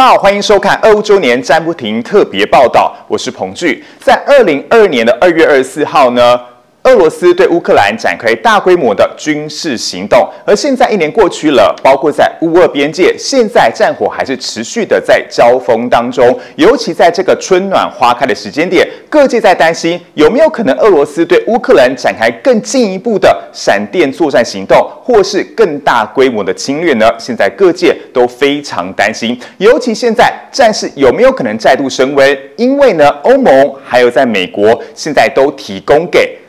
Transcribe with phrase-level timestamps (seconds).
[0.00, 3.84] 大家好，欢迎收看二五周年詹不停特别报道，我是彭巨。
[4.00, 6.40] 在二零二二年的二月二十四号呢。
[6.84, 16.38] 俄罗斯对乌克兰展开大规模的军事行动，而现在一年过去了，包括在乌俄边界，现在战火还是持续的在交锋当中。
[16.56, 27.06] 尤其在这个春暖花开的时间点，各界在担心有没有可能俄罗斯对乌克兰展开更进一步的闪电作战行动，或是更大规模的侵略呢？
[27.18, 32.38] 现在各界都非常担心，尤其现在战事有没有可能再度升温？
[32.56, 36.39] 因为呢，欧盟还有在美国现在都提供给。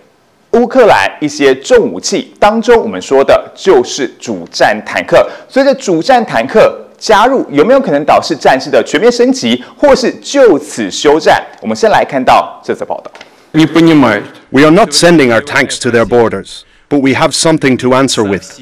[0.52, 5.28] 乌克兰一些重武器当中，我们说的就是主战坦克。
[5.48, 11.44] 随着主战坦克加入，有没有可能导致战事的全面升级，或是就此休战？
[11.60, 13.10] 我们先来看到这则报道。
[13.52, 18.58] We are not sending our tanks to their borders, but we have something to answer with,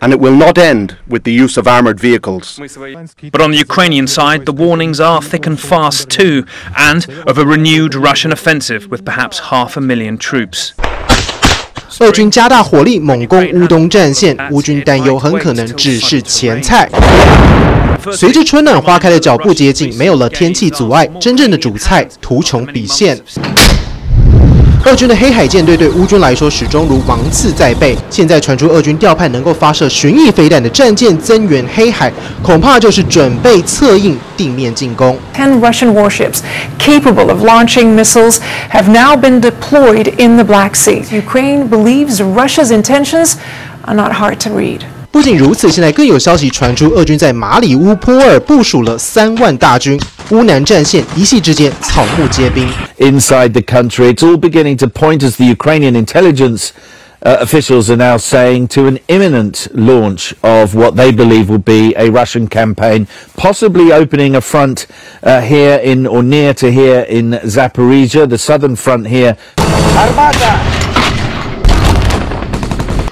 [0.00, 2.58] and it will not end with the use of armored vehicles.
[2.58, 6.44] But on the Ukrainian side, the warnings are thick and fast too,
[6.76, 10.74] and of a renewed Russian offensive with perhaps half a million troops.
[11.99, 16.87] 俄军加大火力猛攻乌东战线，乌军担忧很可能只是前菜。
[18.11, 23.19] 随着春暖花开的脚步接近，没有了天气阻碍，真正的主菜图穷匕现。
[24.87, 27.93] 俄军的黑海舰队对乌军来说始终如芒刺在背。
[28.09, 32.09] 现在传出俄军调派能够发射巡弋飞弹的战舰增援黑海，
[32.41, 35.17] 恐怕就是准备策应地面进攻。
[35.35, 36.37] Ten Russian warships
[36.79, 38.37] capable of launching missiles
[38.71, 41.03] have now been deployed in the Black Sea.
[41.11, 43.33] Ukraine believes Russia's intentions
[43.83, 44.83] are not hard to read.
[45.11, 49.99] 不仅如此，现在更有消息传出，俄军在马里乌波尔部署了三万大军，
[50.30, 52.66] 乌南战线一夕之间草木皆兵。
[52.98, 56.70] Inside the country, it's all beginning to point as the Ukrainian intelligence
[57.24, 61.94] uh, officials are now saying to an imminent launch of what they believe will be
[61.96, 63.06] a Russian campaign,
[63.36, 64.86] possibly opening a front
[65.22, 69.36] uh, here in or near to here in Zaporizhia, the southern front here.
[69.58, 70.75] Armada!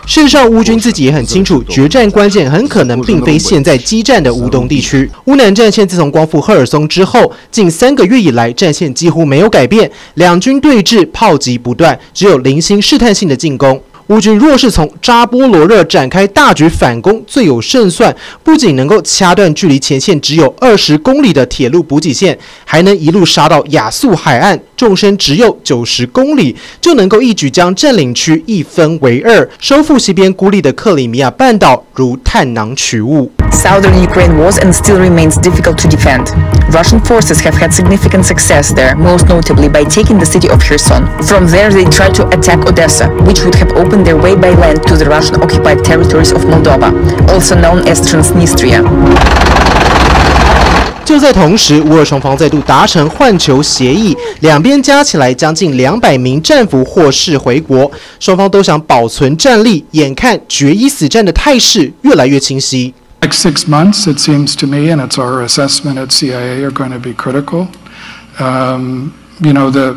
[0.07, 5.09] 事实上，乌军自己也很清楚，决战关键很可能并非现在激战的乌东地区。
[5.25, 13.81] 乌南战线自从光复赫尔松之后，近三个月以来，战线几乎没有改变，两军对峙，炮击不断，只有零星试探性的进攻。
[14.09, 18.15] 乌军若是从扎波罗热展开大举反攻，最有胜算。
[18.43, 33.30] 不仅能够掐断距离前线只有二十公里的铁路补给线，还能一路杀到亚速海岸，纵深只有九十公里，就能够一举将占领区一分为二，收复西边孤立的克里米亚半岛，如探囊取物。
[33.52, 36.26] Southern Ukraine was and still remains difficult to defend.
[36.72, 41.04] Russian forces have had significant success there, most notably by taking the city of Kherson.
[41.22, 44.82] From there, they tried to attack Odessa, which would have opened their way by land
[44.86, 46.92] to the Russian occupied territories of Moldova,
[47.28, 48.84] also known as Transnistria.
[51.04, 57.90] 就在同时，乌俄双方再度达成换球协议，两边加起来将近两百名战俘获释回国，
[58.20, 62.94] 双方都想保存战力，眼看决一死战的态势越来越清晰。
[63.20, 66.98] Next six months, it seems to me, and it's our assessment at CIA, are going to
[66.98, 67.66] be critical.
[68.38, 69.96] Um, you know, the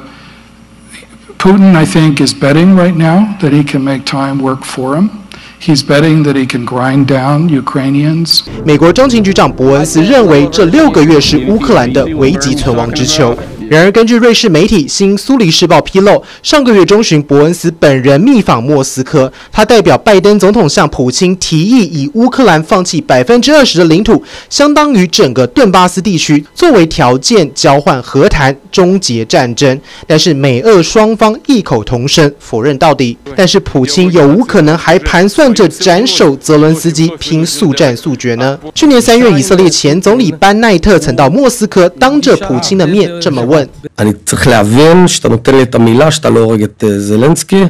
[1.37, 5.11] Putin, I think, is betting right now that he can make time work for him.
[5.60, 8.42] He's betting that he can grind down Ukrainians.
[8.64, 13.36] 美国中情局长伯恩斯认为，这六个月是乌克兰的危急存亡之秋。
[13.70, 29.78] 然而，根据瑞士媒体《新苏黎世报》披露，上个月中旬，伯恩斯本人密访莫斯科，他代表拜登总统向普京提议，以乌克兰放弃百分之二十的领土，相当于整个顿巴斯地区，作为条件交换和谈，终结战争。
[30.06, 33.18] 但是美俄双方异口同声否认到底。
[33.36, 38.58] 但是普京有无可能还盘算着斩首泽伦斯基，拼速战速决呢？
[38.74, 43.57] 去年三月，以色列前总理班奈特曾到莫斯科，当着普京的面这么问。
[43.99, 47.65] אני צריך להבין שאתה נותן לי את המילה שאתה לא הורג את זלנסקי.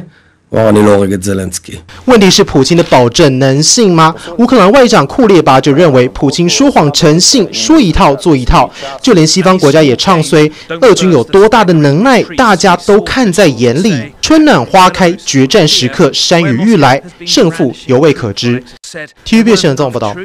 [2.06, 4.14] 问题是普京的保证能信吗？
[4.38, 8.70] 乌克兰外长库列巴就认为，普京说谎成性，说一套做一套。
[9.02, 10.48] 就连西方国家也唱衰，
[10.80, 14.12] 俄军有多大的能耐，大家都看在眼里。
[14.22, 18.62] 春暖花开，决战时刻，山雨欲来，胜负犹未可知。
[19.26, 20.16] TVB 新闻综合报道。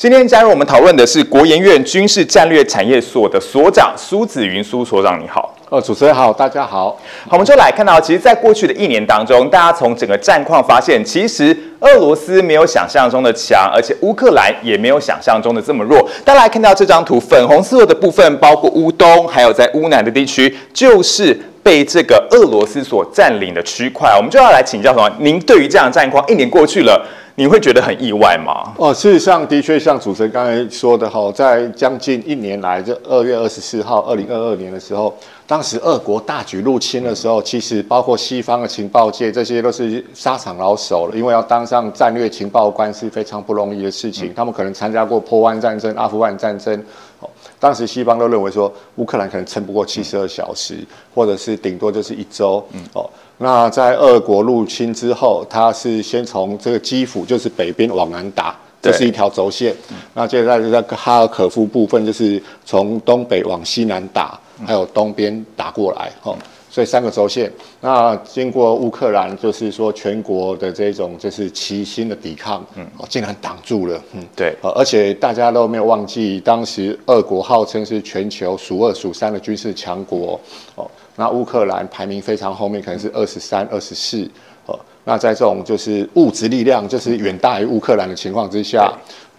[0.00, 5.54] 今天加入我们讨论的是国研院军事战略产业所的所长苏子云苏所长，你好。
[5.68, 6.98] 呃，主持人好，大家好。
[7.28, 16.08] 好，我们就来看到，其实，在过去的一年当中，大家从整个战况发现，其实俄罗斯没有想象中的强，而且乌克兰也没有想象中的这么弱。
[16.24, 24.16] 大家来看到这张图，粉红色的部分包括乌东，还有在乌南的地区，就是被这个俄罗斯所占领的区块。
[24.16, 25.14] 我们就要来请教什么？
[25.18, 27.06] 您对于这样的战况，一年过去了。
[27.40, 28.74] 你会觉得很意外吗？
[28.76, 35.16] 哦，事实上的确像主持人刚才说的哈，在将近一年来，这二月二十四号，二零二二年的时候，
[35.46, 44.34] 当时俄国大举入侵的时候，其实包括西方的情报界，这些都是沙场老手了，因为要当上战略情报官是非常不容易的事情。
[44.34, 46.78] 他们可能参加过波湾战争、阿富汗战争，
[47.20, 50.76] 哦，当时西方都认为说乌克兰可能撑不过七十二小时，
[51.14, 53.08] 或者是顶多就是一周，嗯哦。
[53.42, 59.74] 那在俄国入侵之后，他是先从这个基辅，就是北边往南打，这是一条轴线。
[60.12, 66.36] 那接着在这个哈尔可夫部分，就是从东北往西南打，还有东边打过来，哦，
[66.68, 67.50] 所以三个轴线。
[67.80, 80.38] 那经过乌克兰，就是说全国的这种就是齐心的抵抗，嗯，竟然挡住了，嗯，对，而且大家都没有忘记，当时俄国号称是全球数二数三的军事强国，
[80.74, 80.86] 哦。
[81.20, 84.26] 那乌克兰排名非常后面，可能是二十三、二十四。
[84.64, 88.90] 哦，那在这种就是物质力量就是远大于乌克兰的情况之下，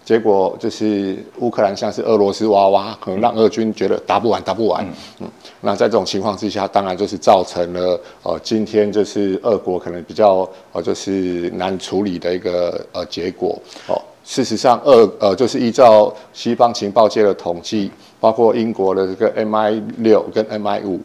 [0.04, 4.86] 结果就是乌克兰像是俄罗斯娃娃，可能让俄军觉得打不完、打不完。
[5.18, 5.28] 嗯，
[5.60, 13.58] 那在这种情况之下，当然就是造成了呃，今天就是俄国可能比较呃，就是难处理的一个呃结果。
[13.88, 17.90] 哦，事实上，俄呃就是依照西方情报界的统计，
[18.20, 21.00] 包括英国的这个 MI 六跟 MI 五。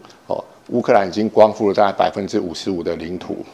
[0.69, 3.45] 乌克兰已经光复了大概百分之五十五的领土。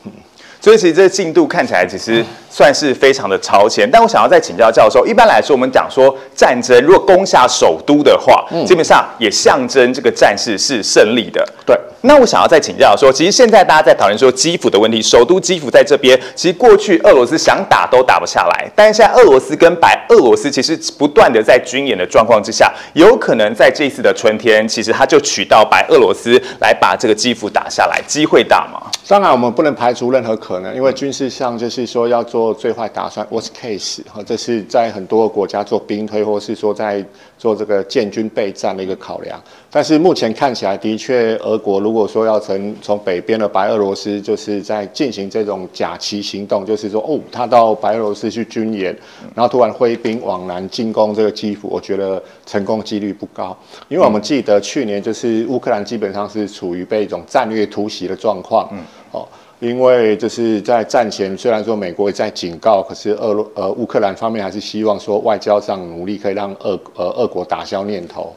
[0.63, 11.45] 所以其实这进度看起来其实算是非常的超前，但我想要再请教教授，一般来说我们讲说战争如果攻下首都的话，嗯基本上也象征这个战事是胜利的。
[11.65, 28.79] 对，那我想要再请教说，其实现在大家在讨论说基辅的问题，首都基辅在这边，其实过去俄罗斯想打都打不下来，但是现在俄罗斯跟白俄罗斯其实不断的在军演的状况之下，有可能在这次的春天，其实他就取到白俄罗斯来把这个基辅打下来，机会大吗？
[29.05, 37.03] 当然，我们不能排除任何可可能，因为军事上就是说要做最坏打算 （worst case），哈，这是在很多国家做兵推，或是说在
[37.39, 39.41] 做这个建军备战的一个考量。
[39.71, 48.95] 但是目前看起来，的确，俄国如果说要从从北边的白俄罗斯，就是在进行这种假旗行动，就是说，哦，他到白俄罗斯去军演，
[49.33, 53.57] 然后突然挥兵往南进攻这个基辅，我觉得成功几率不高，
[53.89, 58.69] 因为我们记得去年就是乌克兰基本上是处于被一种战略突袭的状况。
[58.71, 58.79] 嗯
[59.13, 59.27] 哦，
[59.63, 68.35] 因为就是在战前，虽然说美国也在警告，可是俄呃乌克兰方面还是希望说外交上努力可以让俄呃俄国打消念头。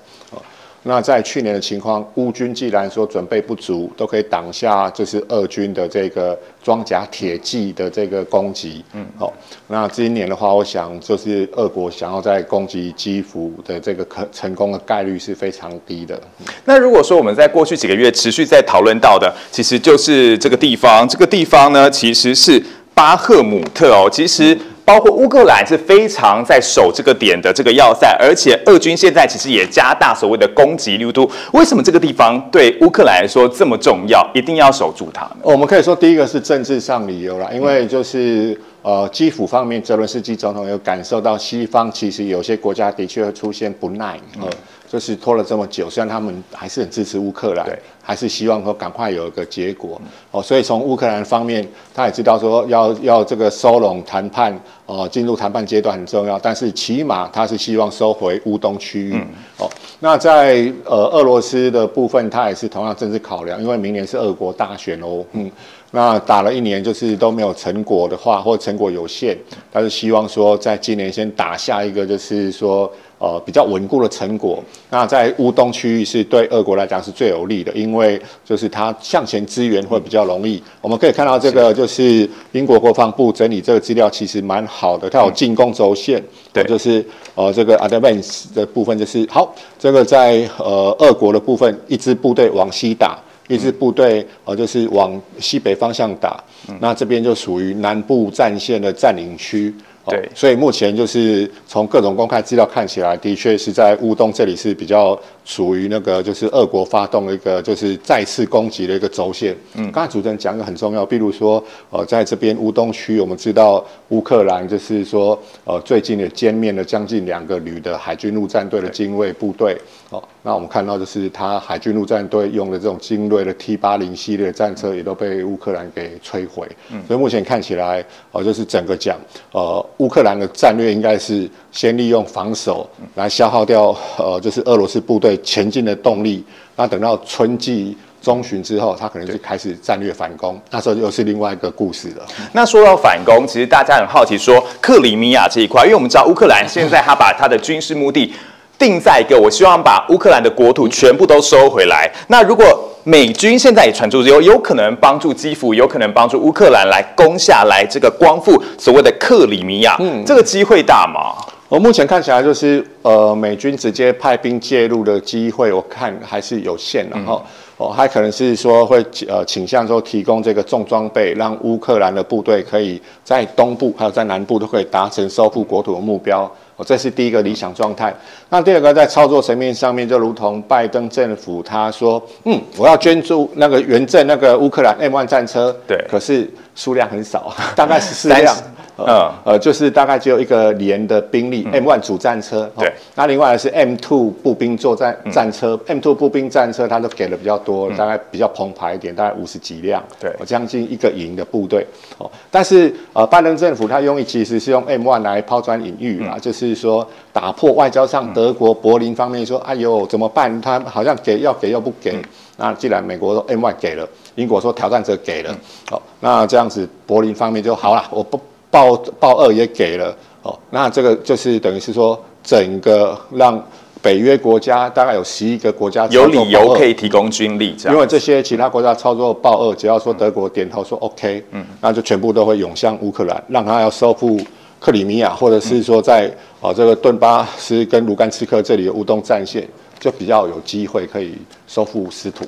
[0.88, 8.84] 那在去年的情况，乌军既然说准备不足，都可以挡下就是俄军的这个装甲铁骑的这个攻击。
[8.94, 9.32] 嗯，好，
[9.66, 16.20] 那今年的话，我想就是俄国想要在攻击基辅的这个可成功的概率是非常低的。
[16.64, 22.62] 那如果说我们在过去几个月持续在讨论到的，其实就是这个地方，这个地方呢，其实是
[22.94, 24.56] 巴赫姆特哦，其实。
[24.86, 31.28] 包括乌克兰是非常在守这个点的这个要塞，而且俄军现在其实也加大所谓的攻击力度。
[31.52, 35.38] 为什么这个地方对乌克兰来说这么重要，一定要守住它呢？
[35.42, 44.48] 我们可以说第一个是政治上理由啦，因为就是呃基辅方面，泽伦斯基总统有感受到西方其实有些国家的确会出现不耐，呃，
[44.88, 47.66] 就是拖了这么久，虽然他们还是很支持乌克兰。
[48.06, 59.16] 还是希望说赶快有一个结果哦，所以从乌克兰方面，他也知道说要要这个收拢谈判哦，进入谈判阶段很重要，但是起码他是希望收回乌东区域
[59.58, 59.68] 哦。
[59.98, 65.50] 那在呃俄罗斯的部分，他也是同样政治考量，因为明年是俄国大选哦，嗯，
[65.90, 69.36] 那打了一年就是都没有成果的话，或成果有限，
[69.72, 72.88] 他是希望说在今年先打下一个，就是说。
[73.18, 80.62] 呃，比较稳固的成果，那在乌东区域是对俄国来讲是最有利的，因为就是它向前支援会比较容易。
[80.82, 87.02] 我们可以看到这个就是英国国防部整理这个资料其实蛮好的，它有进攻轴线，对，就是
[87.34, 93.18] 呃这个 advance 的部分就是好，这个在呃俄国的部分，一支部队往西打，
[93.48, 96.38] 一支部队呃就是往西北方向打，
[96.80, 99.74] 那这边就属于南部战线的占领区。
[100.08, 109.56] 对，所以目前就是从各种公开资料看起来，的确是在乌东这里是比较属于那个就是俄国发动一个就是再次攻击的一个轴线。
[109.74, 119.76] 嗯，刚才主持人讲一个很重要，比如说呃，在这边乌东区，我们知道乌克兰就是说呃最近也歼灭了将近两个旅的海军陆战队的精锐部队。
[120.10, 126.68] 哦，那我们看到就是他海军陆战队用的这种精锐的 T 八零系列战车也都被乌克兰给摧毁。
[126.92, 129.18] 嗯，所以目前看起来哦，就是整个讲
[129.50, 129.84] 呃。
[129.98, 136.44] 乌克兰的战略应该是先利用防守来消耗掉呃，就是俄罗斯部队前进的动力。
[136.76, 142.26] 那等到春季中旬之后，他可能就开始战略反攻，那时候又是另外一个故事了。
[142.52, 148.34] 那说到反攻，其实大家很好奇，说克里米亚这一块，因为我们知道乌克兰现在他把他的军事目的
[148.78, 152.10] 定在一个，我希望把乌克兰的国土全部都收回来。
[152.28, 152.64] 那如果
[153.04, 161.34] 美军现在也传出有有可能帮助基辅，有可能帮助乌克兰来攻下来这个光复所谓的克里米亚，嗯，这个机会大吗？
[161.68, 167.04] 我目前看起来就是呃，美军直接派兵介入的机会，我看还是有限。
[167.10, 167.44] 然后
[167.76, 176.48] 哦，还可能是说会呃倾向说提供这个重装备，让乌克兰的部队可以在东部还有在南部都可以达成收复国土的目标。
[176.76, 178.14] 哦，这是第一个理想状态。
[178.50, 188.54] 那第二个在操作层面上面，就如同拜登政府他说，嗯，我要捐助那个援赠那个乌克兰 M1 战车，对，可是数量很少， 大概十四辆。
[188.96, 201.86] 呃呃，就是大概只有一个连的兵力，M one 主战车，对，那另外是 M two 步兵作战战车，M two 步兵战车它都给的比较多，大概比较澎湃一点，大概五十几辆，对，将近一个营的部队，
[202.16, 210.58] 哦，但是呃，拜登政府他用意其实是用 M one 来抛砖引玉啊，就是说打破外交上德国柏林方面说，哎呦怎么办？
[210.62, 212.16] 他好像给要给又不给，
[212.56, 215.54] 那既然美国说 M one 给了，英国说挑战者给了，
[215.90, 218.40] 好，那这样子柏林方面就好了，我不。
[218.76, 223.58] 报报二也给了哦，那这个就是等于是说，整个让
[224.02, 234.38] 北约国家大概有十一个国家有理由可以提供军力，这样，因为这些其他国家操作报二，只要说德国点头说 OK，嗯，那就全部都会涌向乌克兰，让他要收复
[234.78, 236.30] 克里米亚，或者是说在
[236.60, 239.66] 哦这个顿巴斯跟卢甘斯克这里的乌东战线。
[239.98, 241.34] 就比较有机会可以
[241.66, 242.44] 收复失土。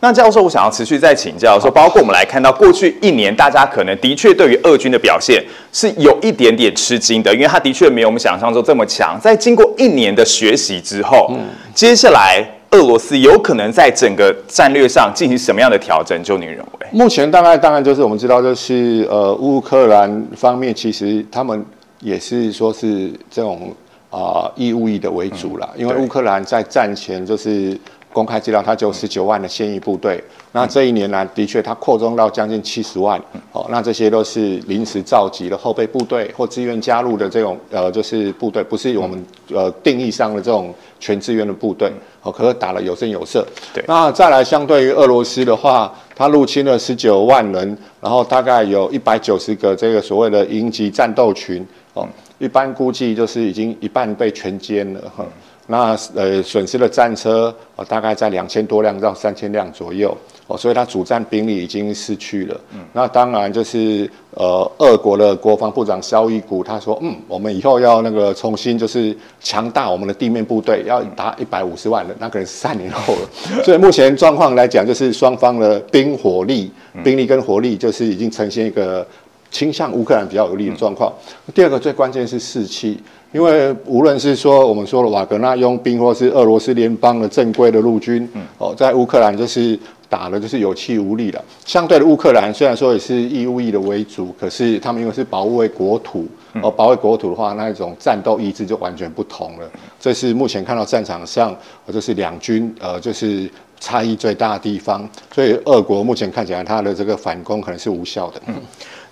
[0.00, 9.18] 那教授，我想要持续再请教说，包括我们来看到过去一年，大家可能的确对于俄军的表现是有一点点吃惊的，因为他的确没有我们想象中这么强。
[9.20, 16.20] 在经过一年的学习之后，嗯，接下来俄罗斯有可能在整个战略上进行什么样的调整？
[16.22, 16.86] 就你认为？
[16.92, 21.64] 目前大概当然就是我们知道，就是呃，乌克兰方面其实他们
[22.00, 23.74] 也是说是这种。
[24.10, 27.78] 啊，义务役的为主了，因为乌克兰在战前就是
[28.12, 30.22] 公开资料，它就十九万的现役部队。
[30.50, 33.16] 那这一年来，的确它扩充到将近七十万。
[33.52, 41.88] 哦，那这些都是临时召集的后备部队或自愿加入的这种呃，就是部队，不是我们呃定义上的这种全志愿的部队。
[42.22, 43.46] 哦，可是打了有声有色。
[43.72, 43.84] 对。
[43.86, 51.64] 那再来，相对于俄罗斯的话，它入侵了十九万人，然后大概有一百九十个这个所谓的营级战斗群。
[51.94, 52.04] 哦。
[52.40, 55.24] 一般估计就是已经一半被全歼了哈，
[55.66, 60.16] 那呃损失的战车哦大概在两千多辆到三千辆左右
[60.46, 62.60] 哦，所以它主战兵力已经失去了。
[62.72, 73.28] 嗯，那当然就是呃俄国的国防部长肖伊古他说，嗯，我们以后要那个重新就是强大我们的地面部队，要达一百五十万人，那可能是三年后了。
[73.62, 76.72] 所以目前状况来讲，就是双方的兵火力、
[77.04, 79.06] 兵力跟火力就是已经呈现一个。
[79.50, 81.12] 倾向乌克兰比较有利的状况。
[81.54, 83.00] 第二个最关键是士气，
[83.32, 88.28] 因为无论是说我们说的瓦格纳佣兵，或是俄罗斯联邦的正规的陆军，
[88.58, 89.78] 哦，在乌克兰就是
[90.08, 91.44] 打的就是有气无力了。
[91.64, 96.26] 相对的，乌克兰虽然说也是义务役的为主，可是他们因为是保卫国土，
[96.62, 99.70] 哦，保卫国土的话，那一种战斗意志就完全不同了。
[100.00, 101.54] 这是目前看到战场上，
[101.92, 105.08] 就是两军，呃，就是差异最大的地方。
[105.32, 108.40] 所以，俄国目前看起来，他的这个反攻可能是无效的。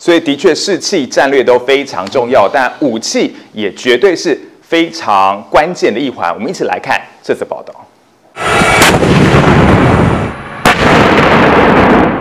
[0.00, 6.32] 所以，的确，士气、战略都非常重要，但武器也绝对是非常关键的一环。
[6.32, 7.74] 我们一起来看这次报道。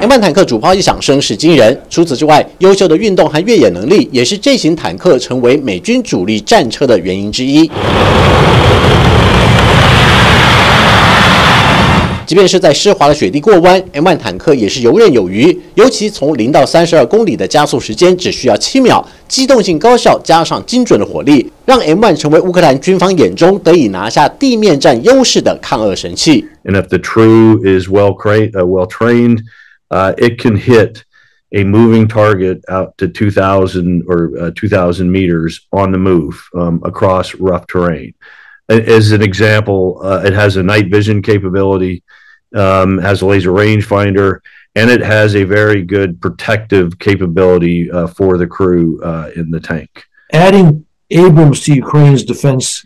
[0.01, 7.69] M1 坦克主炮一响声势惊人，除此之外，优秀的运动和越野能力也是这型坦克成为美军主力战车的原因之一。
[12.27, 15.57] 即便是在湿滑的雪地过弯，M1 坦克也是游刃有余。
[15.75, 26.45] 尤其从零到三十二公里的加速时间只需要七秒，机动性高效加上精准的火力，让 M1 成为乌克兰军方眼中得以拿下地面战优势的抗俄神器。
[26.65, 29.43] And if the True is well uh, well trained,
[29.87, 31.03] uh, it can hit
[31.53, 37.33] a moving target out to 2,000 or uh, 2,000 meters on the move um, across
[37.39, 38.13] rough terrain.
[38.69, 42.03] As an example, uh, it has a night vision capability
[42.55, 44.39] um, has a laser rangefinder,
[44.75, 49.59] and it has a very good protective capability uh, for the crew uh, in the
[49.59, 50.05] tank.
[50.31, 52.85] Adding Abrams to Ukraine's defense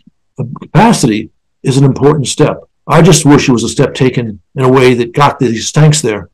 [0.60, 1.30] capacity
[1.62, 2.58] is an important step.
[2.86, 6.00] I just wish it was a step taken in a way that got these tanks
[6.00, 6.30] there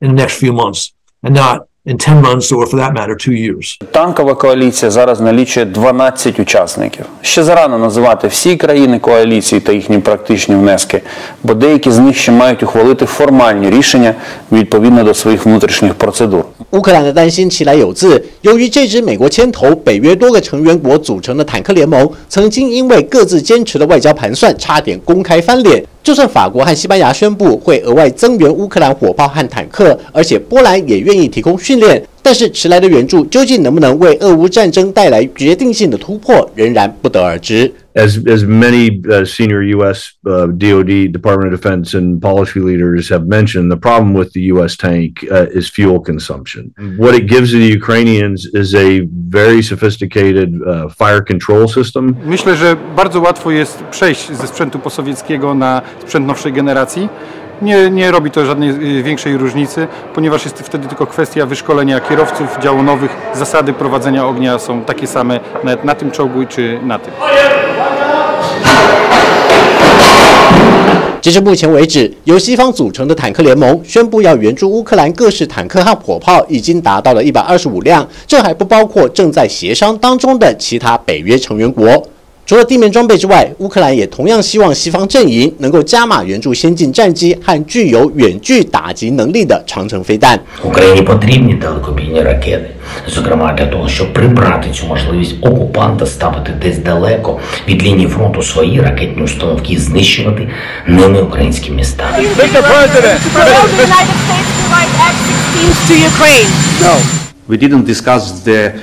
[0.00, 3.33] in the next few months and not in 10 months or, for that matter, two
[3.33, 3.79] years.
[3.91, 7.05] Танкова коаліція зараз налічує 12 учасників.
[7.21, 11.01] Ще зарано називати всі країни коаліції та їхні практичні внески,
[11.43, 14.13] бо деякі з них ще мають ухвалити формальні рішення
[14.51, 16.45] відповідно до своїх внутрішніх процедур.
[16.71, 25.85] 乌克兰的担心其来有自，由于这支美国牵头、北约多个成员国组成的坦克联盟，曾经因为各自坚持的外交盘算，差点公开翻脸。
[26.03, 37.71] 就算法国和西班牙宣布会额外增援乌克兰火炮和坦克，而且波兰也愿意提供训 练，但是迟来的援助究竟能不能为俄乌战争带来决定性的突破，仍然不得而知。
[37.95, 40.13] as as many uh, senior U.S.
[40.25, 44.75] Uh, DoD, Department of Defense, and policy leaders have mentioned, the problem with the U.S.
[44.75, 46.73] tank uh, is fuel consumption.
[46.97, 52.15] What it gives to the Ukrainians is a very sophisticated uh, fire control system.
[52.25, 57.09] Myślę, że bardzo łatwo jest przejść ze sprzętu posowieckiego na sprzęt nowszej generacji.
[57.61, 62.57] Nie, nie robi to żadnej y, większej różnicy, ponieważ jest wtedy tylko kwestia wyszkolenia kierowców
[62.61, 63.17] działonowych.
[63.33, 67.13] Zasady prowadzenia ognia są takie same nawet na tym czołgu czy na tym.
[71.21, 82.07] 截至目前为止，由西方组成的坦克联盟宣布要援助乌克兰各式坦克和火炮，已经达到了一百二十五辆，这还不包括正在协商当中的其他北约成员国。
[82.49, 90.39] 除了地面装备之外，乌克兰也同样希望西方阵营能够加码援助先进战机和具有远距打击能力的长城飞弹。
[90.63, 92.69] Україні потрібні далекобійні ракети,
[93.07, 98.81] зокрема для того, щоб прибрати цю можливість окупанта ставити десь далеко від лінії фронту свої
[98.81, 100.49] ракетні установки і знищувати
[100.87, 102.03] ними українські міста.
[102.19, 102.61] Mr.
[102.61, 106.49] President, will the United States provide F-16s to Ukraine?
[106.81, 106.93] No.
[107.49, 108.73] We didn't discuss the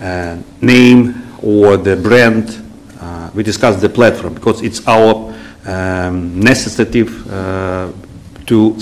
[0.00, 2.44] uh, name or the brand.
[3.35, 5.33] We discussed the platform because it's our
[5.65, 7.87] um, necessity uh,
[8.45, 8.75] to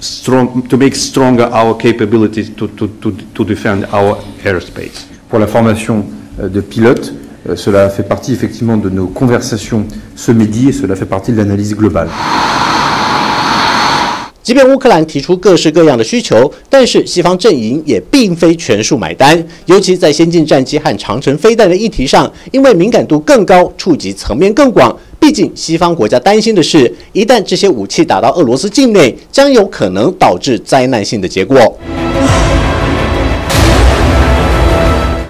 [0.00, 5.06] strong to make stronger our capabilities to, to, to, to defend our airspace.
[5.28, 6.06] Pour la formation
[6.40, 7.12] euh, de pilotes,
[7.48, 11.36] euh, cela fait partie effectivement de nos conversations ce midi et cela fait partie de
[11.36, 12.08] l'analyse globale.
[14.45, 19.47] 即便乌克兰提出各式各样的需求，但是西方阵营也并非全数买单。
[19.65, 24.97] 尤其在先进战机和长城飞弹的议题上，因为敏感度更高，触及层面更广。
[25.19, 31.77] 毕竟西方国家担心的是，一旦这些武器打到俄罗斯境内，将有可能导致灾难性的结果。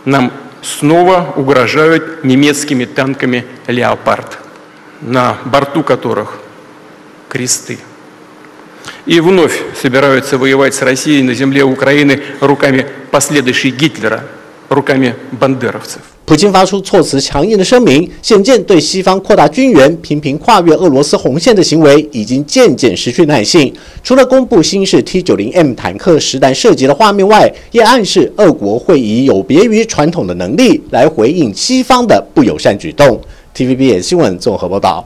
[0.06, 0.32] Нам
[0.64, 4.38] снова угрожают немецкими танками «Леопард»,
[5.02, 6.40] на борту которых
[7.30, 7.78] кресты.
[9.06, 14.24] И вновь собираются воевать с Россией на земле Украины руками последующей Гитлера,
[14.70, 16.02] руками бандеровцев.
[16.24, 23.74] 普京发出措辞强硬的声明，显见对西方扩大军援、频频跨越俄罗斯红线的行为已经渐渐失去耐性。
[24.02, 33.20] 除了公布新式 T 九零 M 坦克实弹射击的画面外，也暗示俄国会以有别于传统的能力来回应西方的不友善举动。
[33.54, 35.06] TVB 新闻综合报道。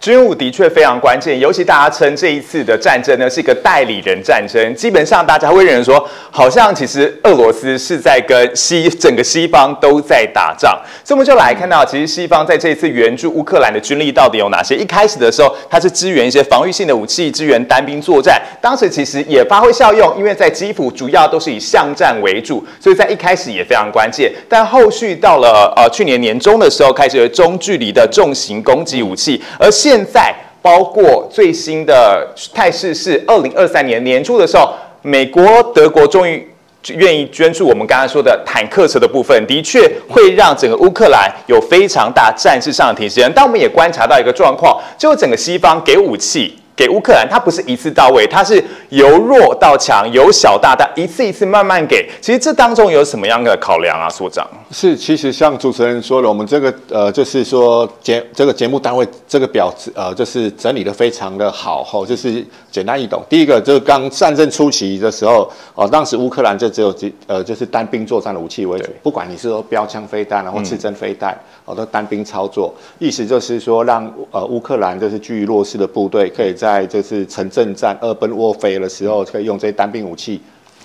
[0.00, 10.72] 军武的确非常关键，尤其大家称这一次的战争呢是一个代理人战争，基本上大家会认为说，好像其实俄罗斯是在跟西整个西方都在打仗，
[11.04, 14.74] 所以我们就来看到，其实西方在这一次援助乌克兰的军力到底有哪些？
[14.74, 24.32] 一开始的时候，它是支援一些防御性的武器，支援单兵作战，当时其实也发挥效用，因为在基辅主要都是以巷战为主，所以在一开始也非常关键。
[24.48, 32.24] 但后续到了呃去年年中的时候，开始有中距离的重型攻击武器，而现现在包括最新的
[32.54, 34.72] 态势是，二零二三年年初的时候，
[35.02, 35.42] 美国、
[35.74, 36.46] 德国终于。
[36.94, 43.30] 愿意捐助我们刚才说的坦克车的部分，的确会让整个乌克兰有非常大战事上的提升。
[43.36, 52.08] 但我们也观察到一个状况，就整个西方给武器给乌克兰，它不是一次到位，它是由弱到强，由小到大，一次一次慢慢给。
[52.22, 54.48] 其实这当中有什么样的考量啊，所长？
[54.70, 63.22] 是，其实像主持人说的，我们这个呃，就是说节这个节目单位这个表呃，就是整理的非常的好哦，就是简单易懂。
[63.28, 80.40] 第一个就是刚战争初期的时候，哦，当时乌克兰就只有几呃，就是单兵作战的武器为主，不管你是说标枪飞弹然后刺针飞弹，哦，都单兵操作，意思就是说让呃乌克兰就是居于弱势的部队，可以在就是城镇战 urban warfare 的时候，可以用这些单兵武器。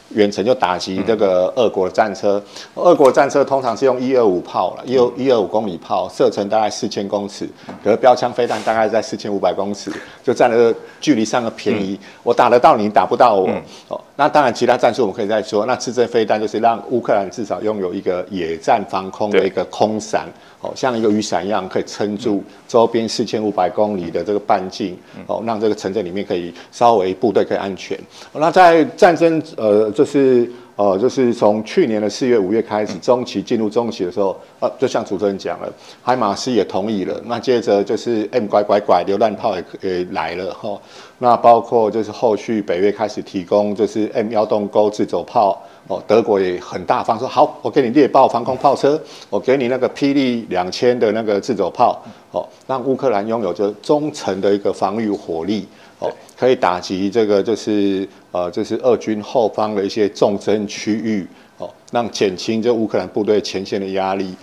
[0.09, 2.41] 远程就打击这个俄国战车。
[2.75, 7.49] 俄国战车通常是用一二五炮了，一二一二五公里炮，射程大概四千公尺，
[7.83, 9.91] 可是标枪飞弹大概在四千五百公尺，
[10.23, 11.99] 就占了距离上的便宜。
[12.21, 13.49] 我打得到你，打不到我。
[13.87, 15.65] 哦，那当然其他战术我们可以再说。
[15.65, 20.29] 那自制飞弹就是让乌克兰至少拥有一个野战防空的一个空伞。
[20.61, 27.99] 哦，像一个雨伞一样，可以撑住周边四千五百公里的这个半径，哦，让这个城镇里面可以稍微部队可以安全。
[28.33, 37.21] 那在战争，呃，就是呃，就是从去年的四月、五月开始，中期进入中期的时候，呃，就像主持人讲了，海马斯也同意了。
[37.25, 40.79] 那接着就是 M 拐拐拐榴弹炮也也来了哈。
[41.19, 45.61] 那包括就是后续北约开始提供就是 M 幺洞钩自走炮。
[45.87, 55.67] 哦，德国也很大方，说好，我给你猎豹防空炮车，我给你那个霹雳两千的那个自走炮，哦，让乌克兰拥有着忠诚的一个防御火力，
[55.99, 61.27] 哦，可以打击这个就是呃，就是俄军后方的一些重镇区域，
[61.59, 64.33] 哦，让减轻这乌克兰部队前线的压力，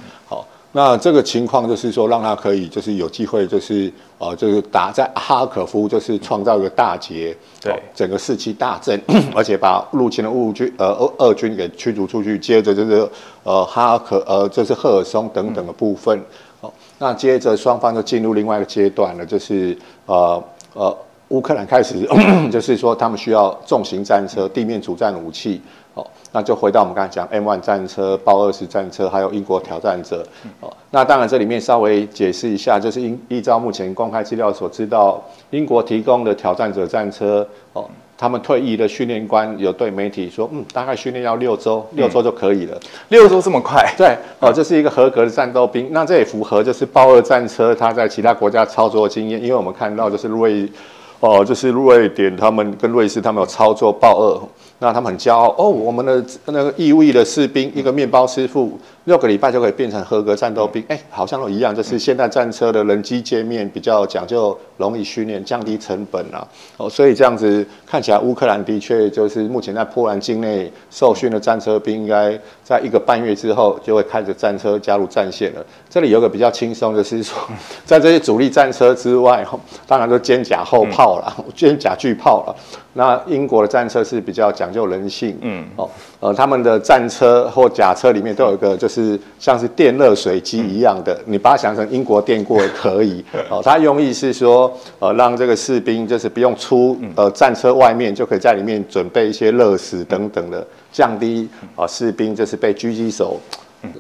[0.74, 8.98] 那这个情况就是说，让他可以就是有机会，就是呃，就是打在哈可夫，就是创造一个大捷，对，整个士气大振，
[9.36, 12.38] 而且把入侵的乌军呃俄俄军给驱逐出去。
[12.38, 13.06] 接着就是
[13.42, 16.18] 呃哈可呃，就是赫尔松等等的部分。
[16.62, 20.96] 哦，那接着双方就进入另外一个阶段了，就是呃呃，
[21.28, 22.08] 乌克兰开始
[22.50, 25.60] 就是说他们需要重型战车、地面主战武器。
[26.32, 30.26] 哦，那就回到我们刚才讲 M1 战车、豹二十战车，还有英国挑战者。
[30.60, 42.80] 哦，那当然这里面稍微解释一下，就是依依照目前公开资料所知道，英国提供的挑战者战车，哦，他们退役的训练官有对媒体说，嗯，大概训练要六周，六周就可以了。
[43.08, 43.84] 六周这么快？
[43.98, 45.88] 对，哦，这是一个合格的战斗兵。
[45.90, 50.68] 那这也符合就是豹二战车他在其他国家操作经验，因为我们看到就是瑞，
[51.22, 54.48] 哦，就是瑞典他们跟瑞士他们有操作豹二。
[54.80, 58.76] 那他们很骄傲哦，我们的那个义务的士兵，一个面包师傅。
[59.04, 66.46] 六个礼拜就可以变成合格战斗兵，哎，好像都一样，就是现代战车的人机界面比较讲究，容易训练，降低成本啊。
[66.76, 72.38] 哦，所以这样子看起来，乌克兰的确就是目前在波兰境内受训的战车兵，应该
[72.72, 75.64] 在一个半月之后就会开着战车加入战线了。
[75.90, 77.36] 这里有个比较轻松的是说，
[77.84, 79.44] 在这些主力战车之外，
[79.86, 82.56] 当然都肩甲后炮了， 肩甲巨炮了。
[82.94, 85.88] 那英国的战车是比较讲究人性，嗯，哦，
[86.20, 88.88] 呃，他们的战车或甲车里面都有一个就。
[88.92, 93.62] 是像是电热水机一样的，你把它想成英国电锅也可以 哦。
[93.64, 103.40] 它用意是说，呃，让这个士兵就是不用出呃战车外面，就可以在里面准备一些热食等等的，降低啊士兵就是被狙击手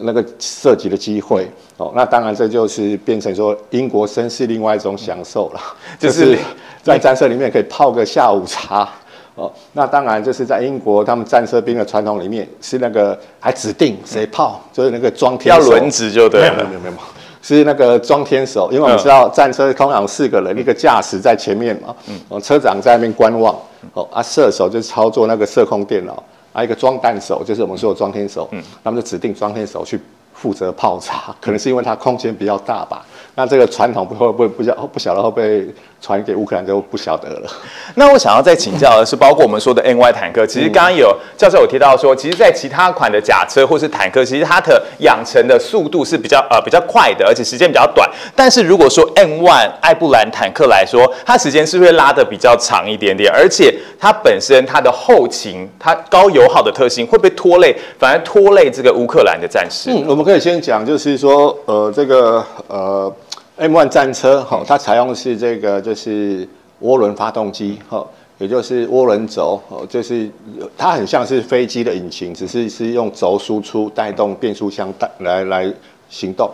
[0.00, 1.92] 那个射击的机会哦。
[1.96, 5.60] 那当然这就是变成说英国绅士另外一种享受了，
[5.98, 6.38] 就是
[6.82, 8.88] 在战车里面可以泡个下午茶。
[9.34, 16.94] 哦，那当然就是在英国，他们战车兵的传统里面是那个还指定谁炮，就是那个装天要轮值就对了，没有没有没有，
[17.40, 21.96] 是那个装天手，因为我们知道战车通常四个人，一个驾驶在前面嘛，
[22.28, 23.58] 嗯，车长在那边观望，
[23.94, 29.98] 哦，啊，射手就是操作那个射控电脑，啊，一个装弹手就是我们说的装天手，嗯，他们就指定装天手去
[30.34, 33.04] 负责泡茶，可能是因为它空间比较大吧。
[33.34, 37.48] 那这个传统不会不会不晓不晓得会不会传给乌克兰就不晓得了。
[37.94, 48.10] 那我想要再请教的是，包括我们说的 N Y 坦克，其实刚刚有教授有提到说，其实，在其他款的甲车或是坦克，其实它的养成的速度是比较呃比较快的，而且时间比较短。
[48.34, 59.90] 但是如果说 N Y 艾布兰坦克来说，它时间是会拉的比较长一点点，而且它本身它的后勤、它高油耗的特性会不会拖累，反而拖累这个乌克兰的战士？
[59.90, 63.12] 嗯，我们可以先讲，就是说，呃，这个呃。
[63.58, 66.48] M1 战车，哈，它采用的是这个，就是
[66.82, 68.04] 涡轮发动机，哈，
[68.38, 70.28] 也就是涡轮轴，哦，就是
[70.76, 75.72] 它很像是飞机的引擎，只是是用轴输出带动变速箱带来来
[76.08, 76.50] 行动。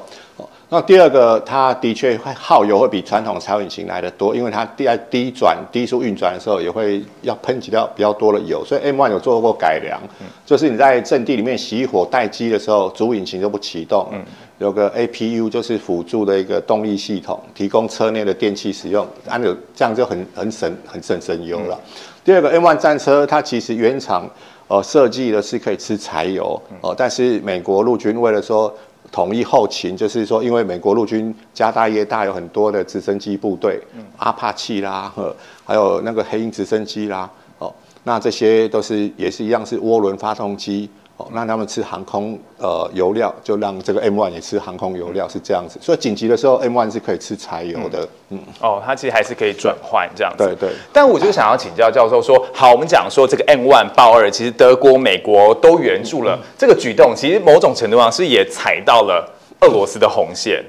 [0.71, 9.99] 那第二个，它的确会耗油会比传统柴油引擎来的多，因为它低在低转低速运转的时候也会要喷几掉比较多的油，所以 M1 有做过改良，
[10.45, 14.13] 就是你在阵地里面熄火待机的时候，主引擎就不启动，
[14.59, 21.81] 有个 APU 就是辅助的一个动力系统，提供车内的电器使用，按钮这样就很很省很省省油了。
[22.23, 24.29] 第二个 M1 战车它其实原厂
[24.67, 28.71] 呃设计的是可以吃柴油哦，但是美国陆军为了说。
[29.11, 33.81] 统一后勤，就是说，因为美国陆军家大业大，有很多的直升机部队，
[34.17, 37.73] 阿帕奇啦，呵，还有那个黑鹰直升机啦，哦，
[38.05, 45.77] 那这些都是也是一样是涡轮发动机，哦，那他们吃航空呃油料，就让这个 M1 也吃航空油料，是这样子。
[45.83, 48.09] 所以紧急的时候，M1 是可以吃柴油的。
[48.31, 50.45] 嗯，哦，它其实还是可以转换这样子。
[50.45, 50.71] 对对。
[50.93, 59.29] 但我就想要请教教授说，好，我们讲说这个 M1 爆二，其实德国、美国都援助了这个举动，其实某种程度上是也踩到了
[59.63, 60.65] 俄罗斯的红线。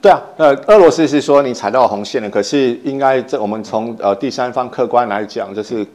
[0.00, 5.86] 对啊，那，俄罗斯是说你踩到红线了，可是应该这我们从呃第三方客观来讲，就是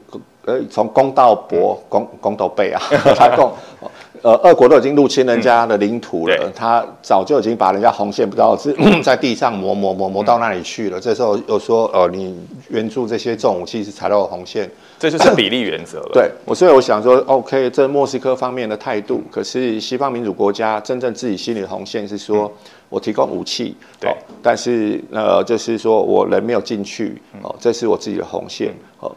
[0.46, 2.82] 呃从公道博公公道背啊
[3.20, 3.52] 来讲，
[4.24, 11.00] 呃，俄国都已经入侵人家的领土了，他早就已经把人家红线不知道是 在地上磨磨磨磨到那里去了。
[11.00, 16.10] 这时候又说，呃，你援助这些重武器是踩到红线，这就是比例原则了。
[16.14, 22.52] 对，我所以我想说，OK，这莫斯科方面的态度，可是西方民主国家真正自己心里的红线是说。
[22.90, 29.10] 我提供武器，对，但是呃，就是说我人没有进去，哦，这是我自己的红线，哦，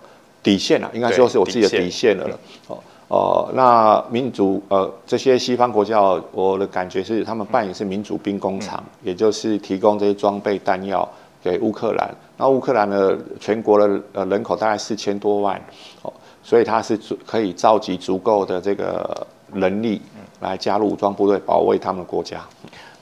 [0.44, 2.16] 底线啊，应该说是我自己的底线。
[2.16, 2.78] 了，哦
[3.08, 6.00] 哦，那民主呃这些西方国家，
[6.32, 11.08] 我的感觉是他们扮演是民主兵工厂，也就是提供这些装备弹药
[11.42, 15.60] 给乌克兰，那乌克兰的全国的呃人口大概四千多万，
[16.02, 20.00] 哦，所以它是足可以召集足够的这个人力
[20.40, 22.38] 来加入武装部队保卫他们的国家。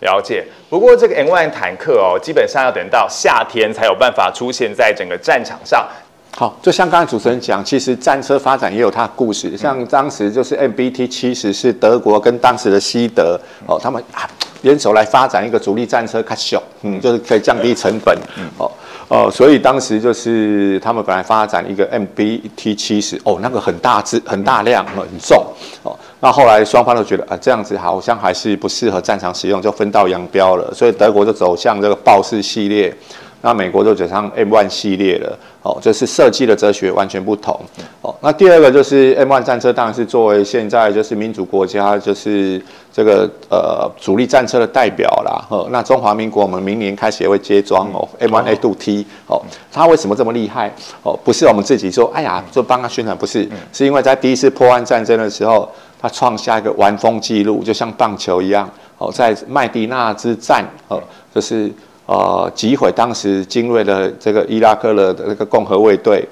[0.00, 5.88] 了解，不过这个 M1 坦克哦，基本上要等到夏天才有办法出现在整个战场上。
[6.34, 9.56] 好，就像刚才主持人讲，其实战车发展也有它的故事。
[9.56, 14.28] 像当时就是 MBT 七十是德国跟当时的西德哦，他们啊
[14.62, 18.16] 联手来发展一个主力战车，卡小，嗯，就是可以降低成本，
[18.56, 18.70] 哦
[19.08, 25.44] 哦，所以当时就是他们本来发展一个 MBT 七十，哦，那个很大只、很大量、很重，
[25.82, 25.94] 哦。
[26.20, 30.72] 那后来双方都觉得啊，这样子好像还是不适合战场使用，就分道扬镳了。
[30.72, 32.96] 所以德国就走向这个豹式系列，
[33.42, 35.38] 那美国就走上 M1 系列了。
[35.64, 37.56] 哦，就是设计的哲学完全不同。
[38.00, 42.60] 哦，那第二个就是 M1 战车，当然是作为现在就是民主国家就是
[42.92, 45.46] 这个呃主力战车的代表啦。
[45.48, 49.04] 哦，那中华民国我们明年开始也会接装哦，M1A2T。
[49.28, 50.74] 哦，它为什么这么厉害？
[51.04, 55.68] 哦，不是我们自己说，哎呀，就帮他宣传，不是，是因为在第一次破案战争的时候。
[56.02, 61.00] 他创下一个完封纪录，就像棒球一样哦，在麦迪纳之战哦，
[61.32, 61.70] 就是
[62.12, 66.28] 呃击毁当时精锐的这个伊拉克的那个共和卫队，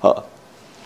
[0.00, 0.12] 呃，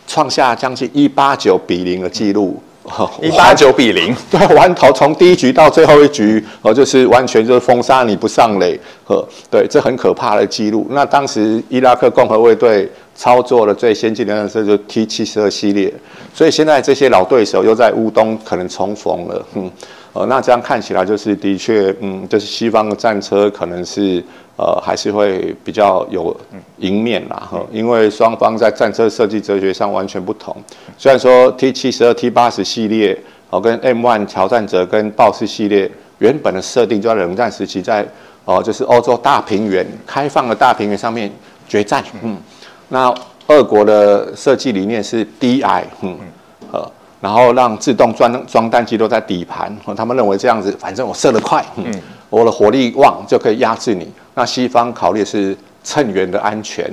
[0.07, 2.63] 创下将近一八九比零的记录。
[3.21, 10.87] 一八九比零， 对，完头从第一局到最后一局，哦，就是完全就是封杀你不上垒，呵，对，这很可怕的记录。
[10.89, 15.93] 那当时伊拉克共和卫队操作的最先进的战车就 T 七十二系列，
[16.33, 19.71] 所以现在这些老对手又在乌东可能重逢了，嗯，
[20.19, 24.23] 呃，那这样看起来就是的确，嗯，就是西方的战车可能是。
[24.61, 26.37] 呃，还是会比较有
[26.79, 30.53] 赢面啦，哈，因为双方在战车设计哲学上完全不同。
[30.97, 33.17] 虽然说 T 七十二、T 八十系列，
[33.51, 38.05] 哦，跟 M one 挑战者跟豹式系列原本的设定就在冷战时期，在
[38.45, 41.31] 哦，就是欧洲大平原开放的大平原上面
[41.69, 42.37] 决战，嗯，
[42.89, 43.15] 那
[43.47, 46.27] 俄国的设计理念是低矮，嗯，呃，
[47.21, 51.85] 然后让自动装装弹机都在底盘，他们认为这样子，反正我射得快，嗯，
[52.31, 54.09] 我的火力旺就可以压制你。
[54.35, 56.85] 那西方考虑是乘员的安全，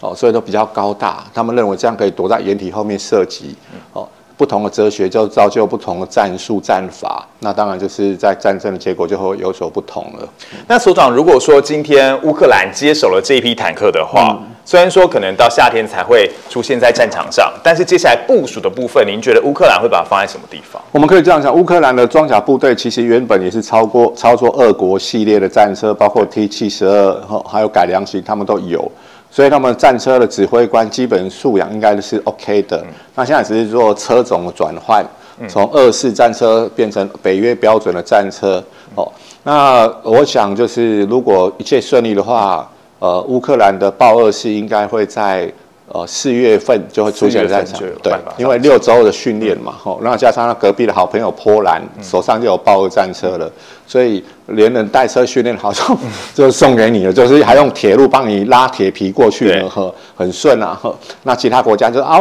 [0.00, 1.22] 哦，所以都比较高大。
[1.34, 3.54] 他们认为这样可以躲在掩体后面射击，
[3.92, 7.26] 哦，不同的哲学就造就不同的战术战法。
[7.40, 10.28] 那当然就是在战争的结果就会有所不同了。
[10.66, 20.80] 那所长，如果说今天乌克兰接手了这一批坦克的话，虽然说可能到夏天才会出现在战场上，但是接下来部署的部分，您觉得乌克兰会把它放在什么地方？
[20.90, 28.90] 我们可以这样讲，乌克兰的装甲部队其实原本也是超过操作俄国系列的战车，包括 T 七十二哈，还有改良型，他们都有，
[29.30, 32.82] 所以他们战车的指挥官基本素养应该是 OK 的。
[33.14, 35.04] 那现在只是做车种的转换，
[35.46, 39.06] 从二式战车变成北约标准的战车哦。
[39.42, 42.66] 那我想就是如果一切顺利的话。
[43.04, 45.52] 呃，乌克兰的豹二是应该会在
[45.92, 53.52] 呃四月份就会出现在场，对，因为六周的训练嘛，吼，然后加上他隔壁的好朋友波兰手上就有豹二战车了，
[53.86, 55.94] 所以连人带车训练好像
[56.32, 62.18] 就送给你了，就是还用铁路帮你拉铁皮过去了，呵，很顺啊，呵，那其他国家就啊，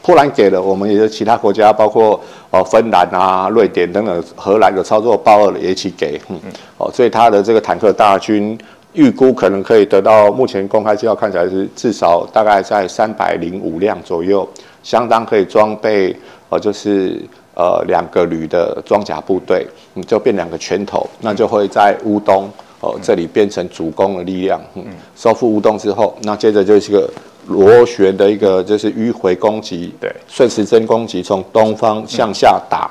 [0.00, 6.40] 波兰给了，我们也是其他国家，包括哦芬兰啊、瑞典等等，荷兰有操作豹二的也一起给，嗯，
[6.78, 8.58] 哦，所以他的这个坦克大军。
[8.94, 14.48] 预估可能可以得到目前公开资料看起来是至少大概在三百零五辆左右，
[14.82, 16.16] 相当可以装备
[16.48, 17.20] 呃就是
[17.54, 24.60] 呃两个旅的装甲部队，你就变两个拳头，那就会在乌东哦这里变成主攻的力量。
[24.74, 24.84] 嗯，
[25.16, 27.10] 收复乌东之后，那接着就是一个
[27.48, 32.90] 螺旋的一个就是迂回攻击，对，顺时针攻击从东方向下打。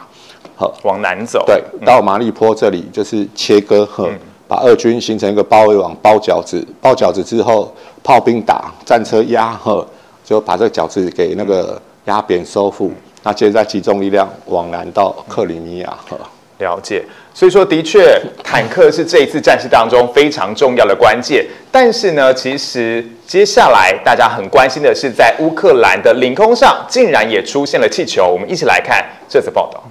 [0.56, 4.08] 呵，往南走，对，到马利坡这里就是切割，呵，
[4.54, 9.84] 把俄军形成一个包围网，包饺子，包饺子之后，炮兵打，战车压，呵，
[10.24, 12.92] 就把这个饺子给那个压扁收复，
[13.24, 16.16] 那接着再集中力量往南到克里米亚，呵。
[16.60, 21.44] 了解，所以说的确，坦克是这一次战事当中非常重要的关键。
[21.72, 28.32] 但是呢，其实接下来大家很关心的是，在乌克兰的领空上竟然也出现了气球。
[28.32, 29.84] 我们一起来看这次报道。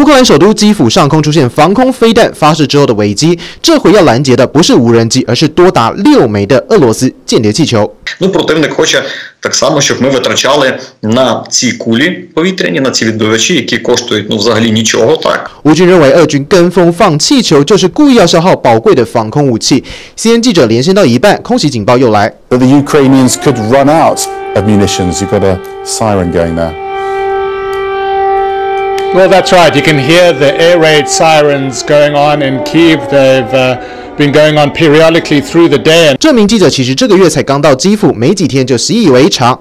[0.00, 7.90] 乌克兰首都基辅上空出现防空飞弹发射之后的危机，这回要拦截的不是无人机，而是多达六枚的俄罗斯间谍气球。
[8.18, 9.02] Ну, противник хоче
[9.40, 14.36] так само, щоб ми витрачали на ці кулі повітряні, на ці відбивачі, які коштують ну
[14.36, 15.50] взагалі нічого так.
[15.64, 19.84] 乌军认为俄军跟风放气球就是故意要消耗宝贵的防空武器。
[20.16, 22.32] CNN 记者连线到一半，空袭警报又来。
[22.48, 24.20] But the Ukrainians could run out
[24.54, 25.20] of munitions.
[25.20, 26.79] You've got a siren going there.
[29.13, 29.75] Well, that's right.
[29.75, 33.09] You can hear the air raid sirens going on in Kiev.
[33.09, 33.77] They've
[34.17, 36.15] been going on periodically through the day.
[36.17, 39.59] 这名记者其实这个月才刚到基辅，没几天就习以为常。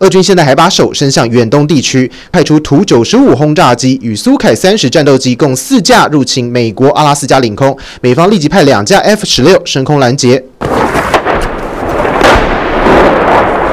[0.00, 10.42] 俄军现在还把手伸向远东地区，派出图九十五轰炸机与苏凯三十战斗机共四架入侵美国阿拉斯加领空，美方立即派两架 F 十六升空拦截。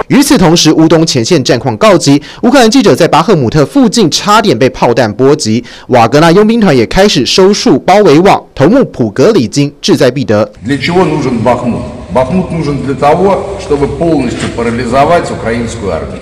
[0.08, 10.50] 与此同时，乌东前线战况告急，乌克兰记者在巴赫姆特附近差点被炮弹波及，瓦格纳佣兵团也开始收束包围网，头目普格里金志在必得。
[10.66, 11.82] Для чего нужен Бахмут?
[12.12, 16.20] Бахмут нужен для того, чтобы полностью парализовать украинскую армию.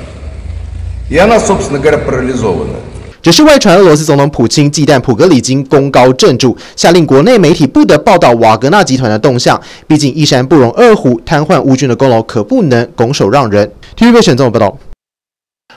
[1.09, 2.77] И она, собственно говоря, парализована.
[3.24, 9.58] 只是外传俄罗斯总统普京忌惮普格里金功高震主，下令国内媒体不得报道瓦格纳集团的动向。
[9.88, 13.72] 毕竟一山不容二虎，瘫痪乌军的功劳可不能拱手让人。
[13.98, 14.78] TVB 选总报道。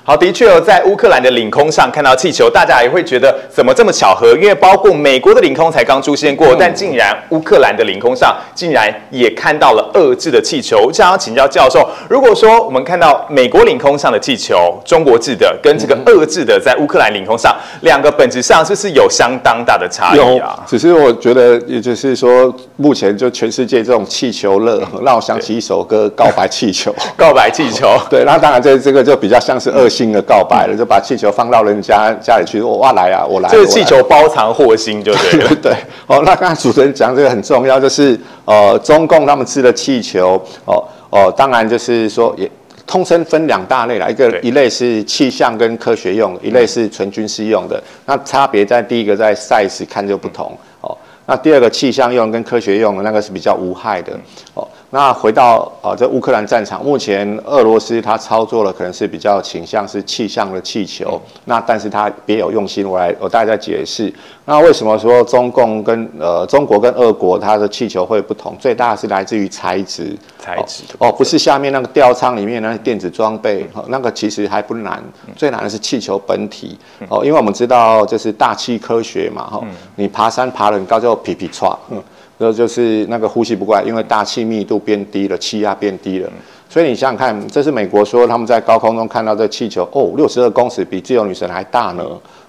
[0.06, 4.36] 好，的确哦，在乌克兰的领空上看到气球，大家也会觉得怎么这么巧合？
[4.36, 10.92] 因为包括美国的领空才刚出现过，但竟然乌克兰的领空上竟然也看到了遏制的气球。
[10.92, 26.92] 想要请教教授，如果说我们看到美国领空上的气球，中国制的跟这个遏制的在乌克兰领空上，两个本质上是不是有相当大的差异有啊？，只是我觉得，也就是说，目前就全世界这种气球热，让我想起一首歌《告白气球》。
[27.16, 33.48] 告白气球， 对，那当然这这个就比较像是恶性的告白了，就把气球放到人家家里去，我哇来啊，我来。
[33.48, 35.50] 这个气球包藏祸心，就对了。
[35.62, 35.72] 对，
[36.06, 42.50] 哦，那刚才主持人讲这个很重要，就是呃，中共他们制的气球，哦哦，当然就是说也。
[42.86, 47.82] 通称分两大类啦，一个一类是气象跟科学用的，一类是纯军事用的。
[48.04, 50.96] 那差别在第一个在 size 看就不同哦。
[51.26, 54.12] 那第二个气象用跟科学用的那个是比较无害的
[54.54, 54.64] 哦。
[54.96, 64.10] 那回到呃这乌克兰战场，目前俄罗斯它操作了可能是比较倾向是气象的气球，那但是它别有用心，我来我大家解释。
[64.46, 68.56] 那为什么说中共跟呃中国跟俄国它的气球会不同？
[68.58, 75.04] 最大是来自于材质，材质哦，不是下面那个吊舱里面那电子装备，哦那个其实还不难，
[75.36, 76.78] 最难的是气球本体
[77.10, 79.62] 哦，因为我们知道就是大气科学嘛，哈、
[79.96, 82.02] 你爬山爬得很高就皮皮唰，嗯，
[82.38, 86.30] 然后就是那个呼吸不过来，因为大气密度变低了，气压变低了。
[86.68, 92.04] 所以你想想看，这是美国说他们在高空中看到这气球，哦，六十二公尺，比自由女神还大呢，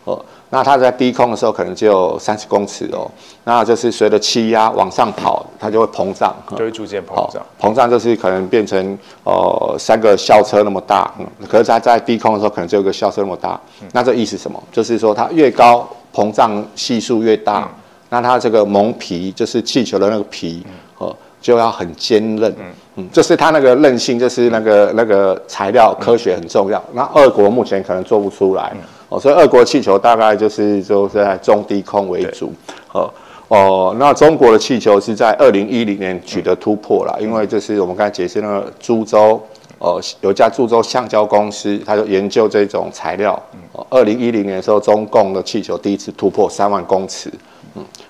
[0.05, 0.19] 哦，
[0.49, 3.09] 那它在低空的时候可能只有三十公尺哦，
[3.43, 7.45] 那就是随着气压往上跑，它就会膨胀，就会逐渐膨胀。
[7.61, 13.57] 膨胀就是可能变成呃三个校车那么大，嗯，可是它在低空的时候可能只有个校车那么大。
[13.93, 14.61] 那这意思什么？
[14.71, 17.69] 就是说它越高，膨胀系数越大，
[18.09, 20.65] 那它这个蒙皮就是气球的那个皮，
[20.97, 22.55] 哦，就要很坚韧。
[22.95, 26.83] 嗯，就是它那个韧性，就是那个那个材料科学很重要。
[26.93, 28.73] 那俄国目前可能做不出来，
[29.09, 32.51] 哦，所以俄国气球大概就是就是在中低空为主，
[32.93, 33.11] 哦。
[33.49, 39.41] 哦，那中国的气球是在二零一零年取得突破了，因为就是我们刚才解释那个株洲，
[39.79, 43.41] 呃，有一家株洲橡胶公司，它就研究这种材料。
[43.71, 47.31] 哦，二零一零年的时候，中共的气球第一次突破三万公尺。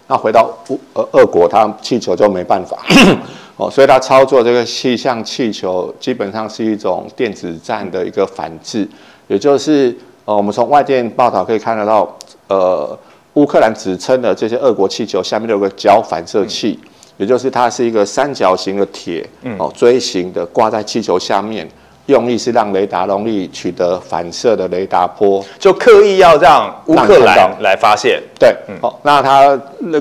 [0.08, 2.78] 嗯，那回到乌呃俄国，它气球就没办法。
[3.58, 8.88] 哦，所以它操作这个气象气球，基本上是一种电子战的一个反制，
[9.28, 12.18] 也就是呃，我们从外电报道可以看得到，
[12.48, 12.98] 呃。
[13.34, 16.80] 乌克兰指称的这些俄国气球下面有个角反射器，
[17.18, 19.24] 也就是它是一个三角形的铁，
[19.60, 21.70] 哦锥形的挂在气球下面，
[22.08, 28.22] 用意是让雷达容易取得反射的雷达波，就刻意要让乌克兰来发现。
[28.40, 29.56] 对，哦，那它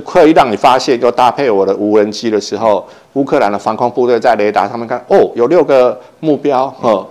[0.04, 7.06] 刻意让你发现，就搭配我的无人机的时候，乌克兰的防空部队在雷达上面看，哦，有六个目标，哦，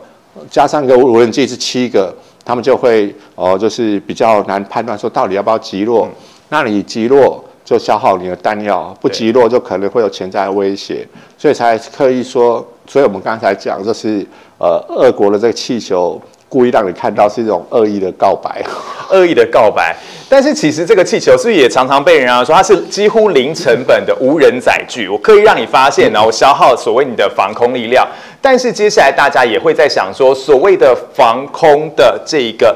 [0.50, 2.14] 加上一个无人机是七个。
[2.48, 6.08] 他们就会哦，就是比较难判断说到底要不要击落。
[6.50, 11.08] 那你击落就消耗你的弹药，不击落就可能会有潜在的威胁，
[11.40, 12.64] 所以才刻意说。
[12.88, 14.24] 所以我们刚才讲，就是
[14.58, 18.64] 呃，俄国的这个气球故意让你看到是一种恶意的告白，
[19.12, 19.96] 恶意的告白。
[20.28, 25.08] 但是其实这个气球是不是也常常被人家说它是几乎零成本的无人载具？
[25.08, 28.08] 我刻意让你发现，然后消耗所谓你的防空力量。
[28.42, 32.76] 但是接下来大家也会在想说，所谓的防空的这一个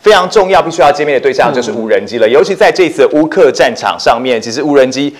[0.00, 2.28] 非常重要、必须要歼灭的对象就是无人机了。
[2.28, 5.14] 尤其在这次乌克战场上面，其实无人机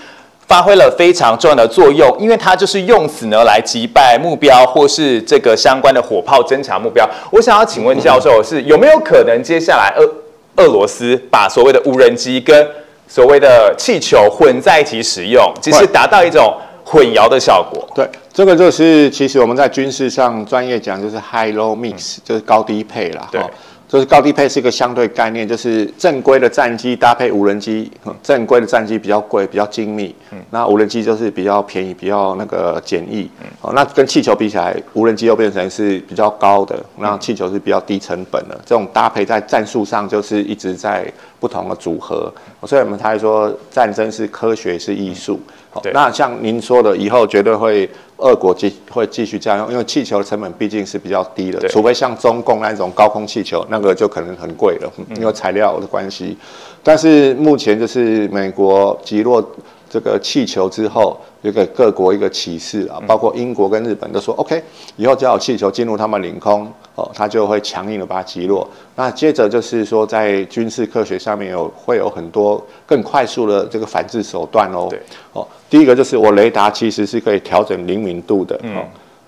[0.46, 7.08] 发挥了非常重要的作用，因为它就是用此呢来击败目标或是这个相关的火炮侦察目标。
[7.30, 12.66] 我想要请问教授，是有没有可能接下来俄俄罗斯把所谓的无人机跟
[13.08, 17.88] 所谓的气球混在一起使用，其实达到一种混淆的效果？
[17.94, 18.08] 对。
[18.32, 23.26] 这个就是其实我们在军事上专业讲就是 high low mix，就是高低配啦。
[23.32, 23.40] 对，
[23.88, 27.90] 就是高低配是一个相对概念，就是正规的战机搭配无人机，
[28.22, 30.12] 正规的战机比较贵，比较精密。
[30.32, 33.30] 嗯，那无人机就是比较便宜，比较那个简易。
[33.40, 38.60] 嗯，哦，那跟气球比起来，无人机又变成是比较高的，那气球是比较低成本的。
[38.66, 41.06] 这种搭配在战术上就是一直在
[41.38, 42.32] 不同的组合。
[42.64, 45.40] 所以我们才说战争是科学是艺术。
[45.82, 47.88] 对，那像您说的，以后绝对会。
[48.18, 56.34] 二国继会继续这样用，因为气球的成本毕竟是比较低的，除非像中共那种高空气球，那个就可能很贵了，因为材料的关系。
[56.82, 59.46] 但是目前就是美国击落
[59.90, 64.62] 这个气球之后，就给各国一个启示啊，包括英国跟日本都说 OK，
[64.96, 68.66] 以后只要有气球进入他们领空，哦，他就会强硬的把它击落。
[68.94, 74.88] 那接着就是说，在军事科学上面有会有很多更快速的这个反制手段哦。
[75.34, 75.46] 哦。
[75.68, 78.54] 第一个就是我雷达其实是可以调整灵敏度的，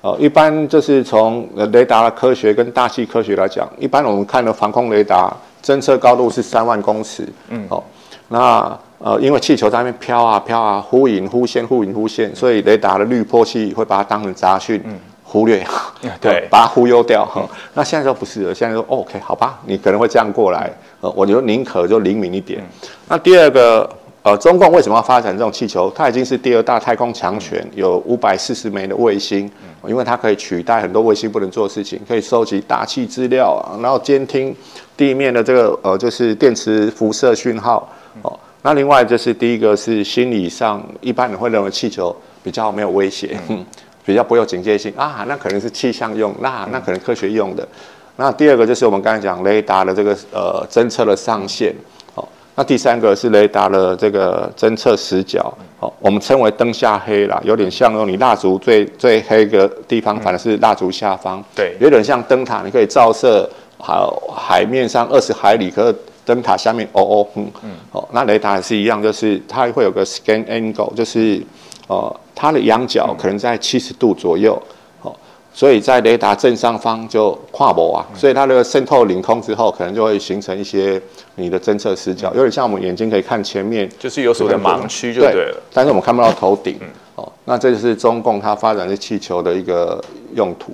[0.03, 7.82] 哦，哦，一般就是从雷达的科学跟大气科学来讲，一般我们看的防空雷达侦测高度是三万公尺，嗯，哦，
[8.28, 14.80] 那呃，因为气球在那边飘啊飘啊，忽隐忽现，忽隐忽现，所以雷达的滤波器会把它当成杂讯，
[15.24, 15.66] 忽略，
[16.20, 17.45] 对， 把它忽悠掉，哈。
[17.74, 20.70] 那现在说不是了，现在说 OK，好吧，你可能会这样过来，
[21.01, 22.64] 呃，我就宁可就灵敏一点。
[23.09, 23.91] 那第二个。
[24.29, 25.91] 呃，中共为什么要发展这种气球？
[25.95, 29.51] 它已经是第二大太空强权，有五百四十枚的卫星，
[29.87, 34.55] 因为它可以取代很多卫星不能做的事情，可以收集大气资料啊，然后监听
[34.99, 37.91] 地面的这个呃，就是电磁辐射讯号。
[38.20, 43.35] 哦，那另外就是第一个是心理上，一般人会认为气球比较没有威胁，
[44.05, 47.66] 比较不有警戒性啊，那可能是气象用，那那可能科学用的。
[48.16, 51.74] 那第二个就是我们刚才讲雷达的这个呃侦测的上限。
[52.59, 63.49] 那第三个是雷达的这个侦测死角，哦，我们称为灯下黑啦，有点像你蜡烛最最黑的地方，反而是蜡烛下方，对，有点像灯塔，你可以照射
[63.79, 67.49] 好海面上二十海里，可是灯塔下面哦哦，嗯。
[67.63, 71.41] 嗯，哦，那雷达也是一样，就是它会有个 scan angle，就是
[71.87, 74.61] 呃它的仰角可能在七十度左右。
[75.51, 81.01] 所以在雷达正上方就跨模啊，所以它的渗透领空之后，可能就会形成一些
[81.39, 85.62] 你的侦测死角，有点像我们眼睛可以看前面，就是有所谓的盲区就对了。
[85.72, 86.78] 但是我们看不到头顶
[87.14, 90.03] 哦，那这就是中共它发展的气球的一个
[90.34, 90.72] 用途。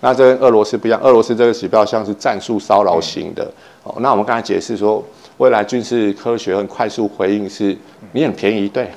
[0.00, 3.50] 那这跟俄罗斯不一样，俄罗斯这个比较像是战术骚扰型的
[3.84, 3.94] 哦。
[4.00, 5.02] 那我们刚才解释说，
[5.38, 7.76] 未来军事科学很快速回应是，
[8.12, 8.88] 你很便宜，对。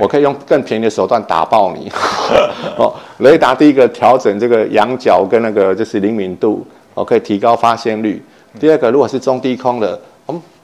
[0.00, 1.88] 我可以用更便宜的手段打爆你。
[2.76, 8.20] 哦，雷达第一个调整这个仰角跟那个就是灵敏度，哦，可以提高发现率。
[8.58, 10.00] 第二个，如果是中低空的，嗯，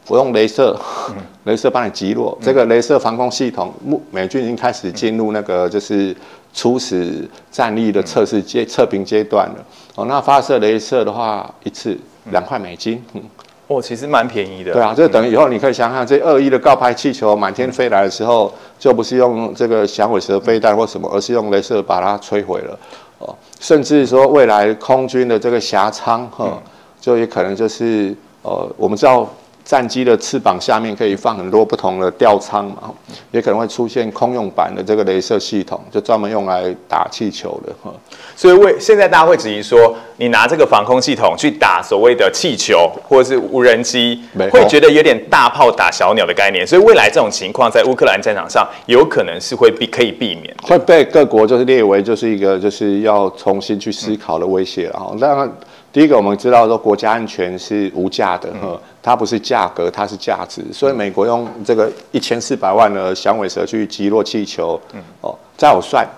[0.08, 0.76] 我用镭射，
[1.46, 2.36] 镭射帮你击落。
[2.42, 3.72] 这个镭射防空系统，
[4.10, 6.14] 美军已经开始进入那个就是
[6.52, 9.64] 初始战力的测试阶测评阶段了。
[9.94, 11.96] 哦，那发射镭射的话，一次
[12.32, 13.02] 两块美金。
[13.68, 14.72] 哦，其实蛮便宜的。
[14.72, 22.78] 对啊，就等于以后你可以想想，这恶意的告牌气球满天飞来的时候，就不是用这个响尾蛇飞弹或什么，而是用镭射把它摧毁了。
[23.18, 26.60] 哦，甚至说未来空军的这个狭舱，哈，
[27.00, 29.32] 就也可能就是呃，我们知道。
[29.64, 32.92] 战机的翅膀下面可以放很多不同的吊舱嘛，
[33.30, 37.92] 也可能会出现空用版的这个镭射系统，就专门用来打气球的哈。
[38.34, 46.66] 所以为现在大家会质疑说，你拿这个防空系统去打所谓的气球或者是无人机，会觉得有点大炮打小鸟的概念。
[46.66, 54.90] 所以未来这种情况在乌克兰战场上有可能是会避可以避免，会被各国就是列为就是一个就是要重新去思考的威胁。
[54.92, 55.50] 然后当然。
[55.92, 60.64] 第一个，我们知道说国家安全是无价的，哈，它不是价格，它是价值。
[60.72, 64.80] 所以美国用这个一千四百万的响尾蛇去击落气球，
[65.20, 66.08] 哦，再我算，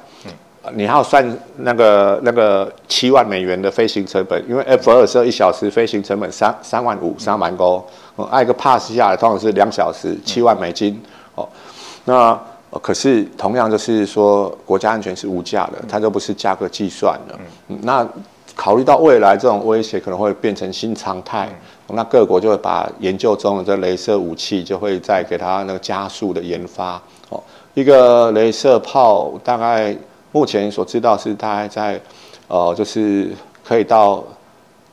[0.74, 11.02] 你还要算那个那个七万美元的飞行成本，因为 F 二十二一小时飞行成本三三万五三万多，哦，挨个 pass 下来通常是两小时七万美金，
[11.34, 11.48] 哦，
[12.04, 12.38] 那
[12.70, 17.36] 呃可是同样就是说国家安全是无价的，它都不是价格计算的，
[17.68, 18.08] 嗯那
[18.55, 21.48] 考虑到未来这种威胁可能会变成新常态，
[21.88, 27.42] 那各国就会把研究中的这镭射武器就会再给它那个加速的研发，哦，
[27.74, 29.96] 一个镭射炮大概。
[30.36, 32.00] 目前所知道是大概在，
[32.48, 33.30] 呃，就是
[33.62, 34.20] 可以到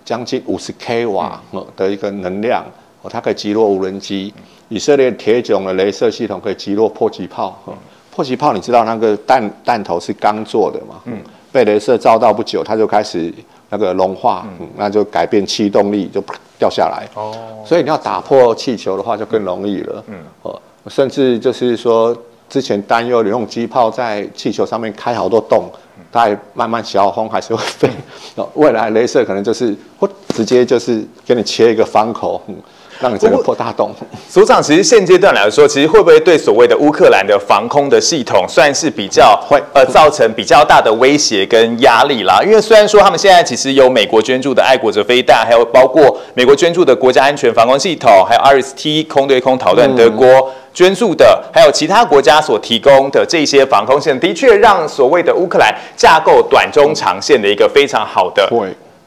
[0.06, 1.42] 将近五十 k 瓦
[1.76, 2.64] 的一个能量，
[3.02, 4.32] 哦，它可以击落无人机。
[4.70, 7.60] 以色列铁迥的镭射系统可以击落迫击炮，
[8.12, 11.02] 迫击炮你知道那个弹弹头是钢做的嘛？
[11.06, 11.18] 嗯，
[11.52, 13.34] 被镭射照到不久，它就开始
[13.70, 16.24] 那个融化，嗯，那就改变气动力就
[16.58, 17.08] 掉下来。
[17.16, 17.34] 哦，
[17.66, 20.04] 所以你要打破气球的话就更容易了。
[20.08, 22.16] 嗯，哦，甚至就是说。
[22.52, 25.70] 之前担忧你用机炮在气球上面开好多洞，
[26.12, 27.90] 它慢慢小风还是会飞。
[28.56, 32.42] 未来镭射可能就是或直接就是给你切一个方口，
[33.02, 33.94] 让你这个破大洞。
[34.30, 42.42] 组长，其实现阶段来说，其实会不会对所谓的乌克兰的防空的系统算是比较会呃造成比较大的威胁跟压力啦？
[42.44, 50.52] 因为虽然说他们现在其实有美国捐助的爱国者飞弹，还有包括美国捐助的国家安全防空系统，还有 RST 空对空导弹，德国。
[50.74, 58.48] 捐助的，还有其他国家所提供的这些防空线，的确让所谓的乌克兰架构短中长线的一个非常好的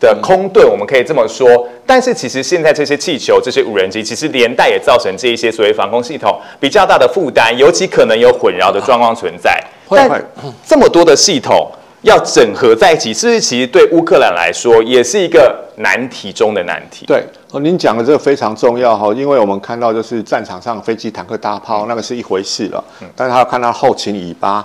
[0.00, 1.66] 的空盾，我们可以这么说。
[1.86, 9.62] 但是其实现在这些气球、这些无人机，其实连带也造成这一些所谓防空系统比较大的负担，尤其可能有混淆的状况存在。
[9.88, 10.24] 但
[10.66, 11.70] 这么多的系统。
[12.04, 17.06] 要整合在一起，是不是其实对乌克兰来说也是一个难题中的难题？
[17.06, 22.84] 对，哦，您讲的这个非常重要哈，因为我们看到就是战场上飞机、坦克、大炮那个是一回事了，
[23.16, 24.64] 但是他要看到后勤尾巴，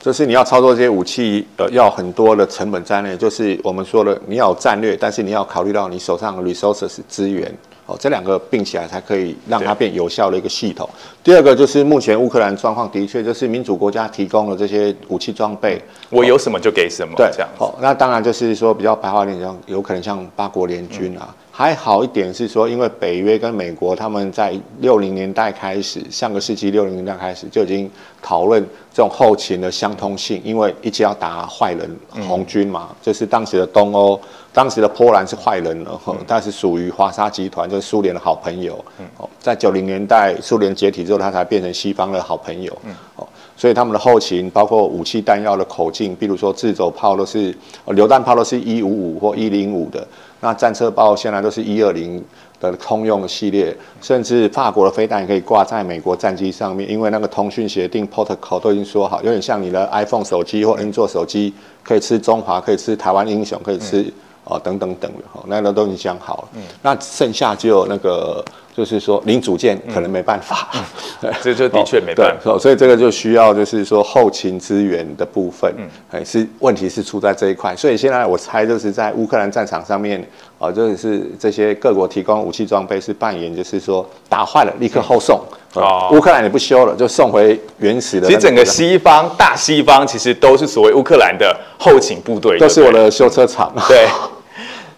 [0.00, 7.54] 就是你要操作这些武器，呃，要很多的成本在内，就是我们说的你要有战略，但是你要考虑到你手上的 resources 资源。
[7.90, 10.88] 哦，这两个并起来才可以让它变有效的一个系统。
[11.24, 17.14] 第二个就是目前乌克兰状况的确就是民主国家提供了这些武器装备，我有什么就给什么。
[17.16, 17.48] 对，这样。
[17.58, 21.34] 哦，那当然就是说比较白话点讲，有可能像八国联军啊。
[21.60, 27.90] 还好一点是说，因为北约跟美国他们在六零年代开始，上个世纪六零年代开始就已经
[28.22, 31.94] 讨论这种后勤的相通性，因为一直要打坏人
[32.26, 34.18] 红军嘛，就是当时的东欧。
[34.52, 38.84] 当时的波兰是坏人了，但是属于华沙集团，就是苏联的好朋友。
[39.18, 42.76] 哦，在九零年代苏联解体之后，他才变成西方的好朋友。
[43.14, 43.24] 哦，
[43.56, 47.54] 所以他们的后勤，包括武器弹药的口径，比如说自走炮都是，
[47.88, 50.04] 榴弹炮都是一五五或一零五的，
[50.40, 52.22] 那战车包现在都是一二零
[52.60, 64.12] 的通用系列，甚至法国的飞弹也可以挂在美国战机上面，因为那个通讯协定 protocol 都已经说好，有点像你的 iPhone 手机或 Android 手机，可以吃中华，可以吃台湾英雄，可以吃。
[64.42, 66.48] 哦，等等等的哈，那个都已经讲好了。
[66.54, 68.44] 嗯，那剩下就有那个，
[68.80, 70.66] 就是说零组件可能没办法，
[71.42, 72.58] 这就的确没办法。
[72.58, 77.76] 所以这个就需要就是说后勤资源的部分，嗯，还是问题是出在这一块。
[77.76, 80.26] 所以现在我猜就是在乌克兰战场上面，
[80.58, 85.38] 啊，就是这些各国提供武器装备是扮演，就是说打坏了立刻后送。
[85.74, 88.26] 哦，乌克兰也不修了，就送回原始的。
[88.26, 93.70] 其实整个西方大西方其实都是所谓乌克兰的后勤部队，都是我的修车厂。
[93.86, 94.06] 对。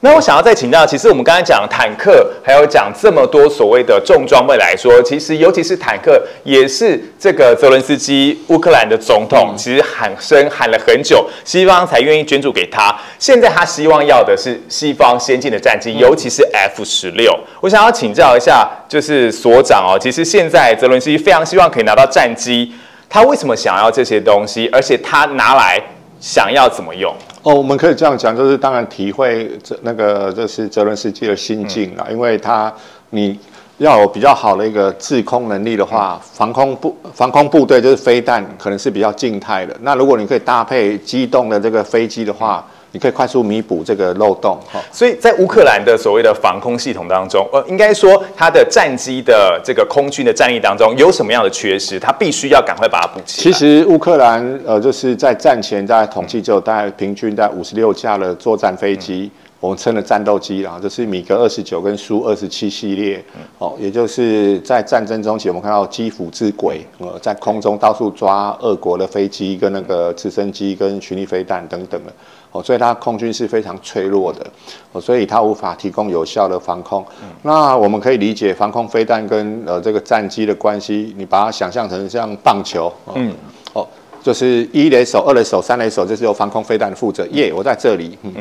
[0.04, 12.92] 那我想要再请教，其实我们刚才讲坦克，还有讲这么多所谓的重装备来说，其实尤其是坦克，也是这个泽伦斯基乌克兰的总统，其实喊声喊了很久，西方才愿意捐助给他。
[13.20, 17.32] 现在他希望要的是西方先进的战机，尤其是 F 十六。
[17.60, 22.74] 我想要请教一下，就是所长哦，其实现在泽伦斯基非常希望可以拿到战机，
[23.08, 24.68] 他为什么想要这些东西？
[24.72, 25.80] 而且他拿来
[26.22, 27.12] 想要怎么用？
[27.42, 32.72] 哦，我们可以这样讲，就是当然体会这那个就是泽伦斯基的心境啦，因为他
[33.10, 33.36] 你
[33.78, 42.64] 要有比较好的一个制空能力的话，防空部防空部队就是飞弹可能是比较静态的，那如果你可以搭配机动的这个飞机的话。
[42.92, 44.80] 你可以快速弥补这个漏洞，哈。
[44.92, 53.40] 所以在乌克兰的所谓的防空系统当中，呃，应该说它的战机的这个空军的战力当中有什么样的缺失，它必须要赶快把它补齐。
[53.40, 63.24] 其实乌克兰呃，就是在战前大概统计就大概平均在五十六架的作战飞机，我们称的战斗机啦，就是米格二十九跟苏二十七系列，
[63.58, 72.12] 哦，也就是在战争中期我们看到基辅之鬼，呃，在空中到处抓俄国的飞机跟那个直升机跟巡弋飞弹等等的。
[72.52, 74.46] 哦，所以它空军是非常脆弱的，
[74.92, 77.04] 哦，所以它无法提供有效的防空。
[77.42, 83.34] 那我们可以理解防空飞弹跟呃这个战机的关系，你把它想象成像棒球，嗯，
[83.72, 83.86] 哦，
[84.22, 87.26] 就是一垒手、二垒手、三垒手，就是由防空飞弹负责。
[87.30, 88.18] 耶，我在这里。
[88.22, 88.34] 嗯，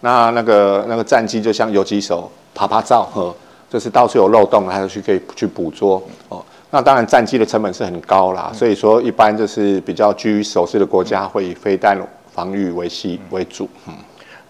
[0.00, 3.34] 那那个那个战机就像游击手，爬爬照，呵，
[3.68, 6.02] 就是到处有漏洞，还有去可以去捕捉。
[6.30, 11.98] 哦，那当然战机的成本是很高啦，所以说一般就是比较居于守势的国家会以飞弹
[12.38, 13.68] 防御维系为主。
[13.88, 13.94] 嗯。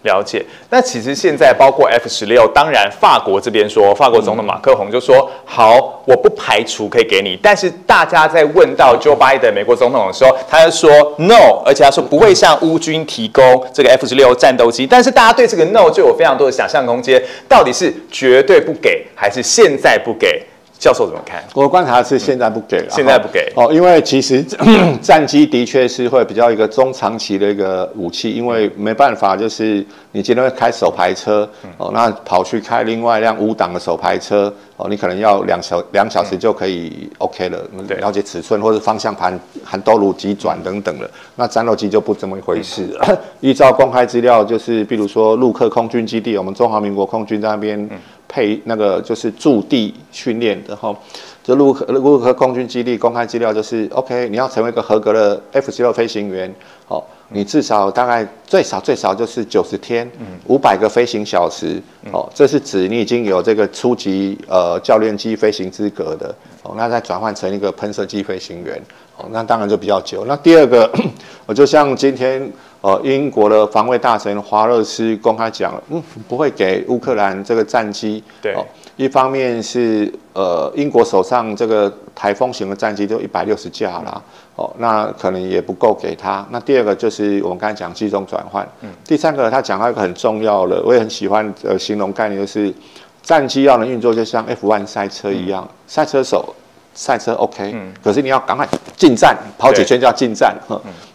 [0.03, 20.41] 了解，那其实现在包括 F 十六，当然法国这边说，法国总统马克宏就说好，我不排除可以给你，但是大家在问到 Joe Biden 美国总统的时候，他就说 no，而且他说不会向乌军提供这个 F 十六战斗机，但是大家对这个 no 就有非常多的想象空间，到底是绝对不给，还是现在不给？
[20.79, 21.43] 教授怎么看？
[21.53, 24.41] 我观察是现在不给了，现在不给哦，因为其实
[25.03, 37.59] 战机的确是会比较一个中长期的一个武器，因为没办法，就是你今天会开手排车哦，那跑去开另外一辆五档的手排车哦，你可能要两小两小时就可以 OK 了，
[37.99, 41.09] 了解尺寸或者方向盘含兜路急转等等了。
[41.35, 42.97] 那战斗机就不这么一回事。
[43.41, 47.89] 依照公开资料，就是比如说陆克空军基地，我们中华民国空军在那边。
[48.29, 50.95] 配那个就是驻地训练的哈，
[51.43, 56.53] 就陆陆克空军基地公开资料就是 OK，你要成为一个合格的 F 十六飞行员，
[56.87, 60.09] 哦，你至少大概最少最少就是九十天，
[60.45, 61.81] 五百个飞行小时，
[62.13, 68.79] 哦，这是指你已经有这个初级呃教练机飞行资格的，哦，那再转换成一个喷射机飞行员，
[69.17, 70.23] 哦，那当然就比较久。
[70.27, 70.87] 那第二个，
[71.47, 72.51] 我就像今天。
[72.81, 78.23] 呃，英国的防卫大臣华勒斯公开讲了，嗯，不会给乌克兰这个战机。
[78.41, 78.55] 对，
[78.95, 84.21] 一方面是呃，英国手上这个台风型的战机就一百六十架啦，
[84.55, 86.45] 哦，那可能也不够给他。
[86.51, 88.65] 那第二个就是我们刚才讲机种转换。
[88.79, 88.89] 嗯。
[89.03, 92.73] 第三个，他讲到一个很重要的，我也很喜欢呃形容概念，就是
[93.21, 96.55] 战机要能运作，就像 F1 赛车一样，赛车手。
[96.99, 97.73] 赛车 OK，
[98.03, 100.53] 可是你要赶快进站，跑几圈就要进站，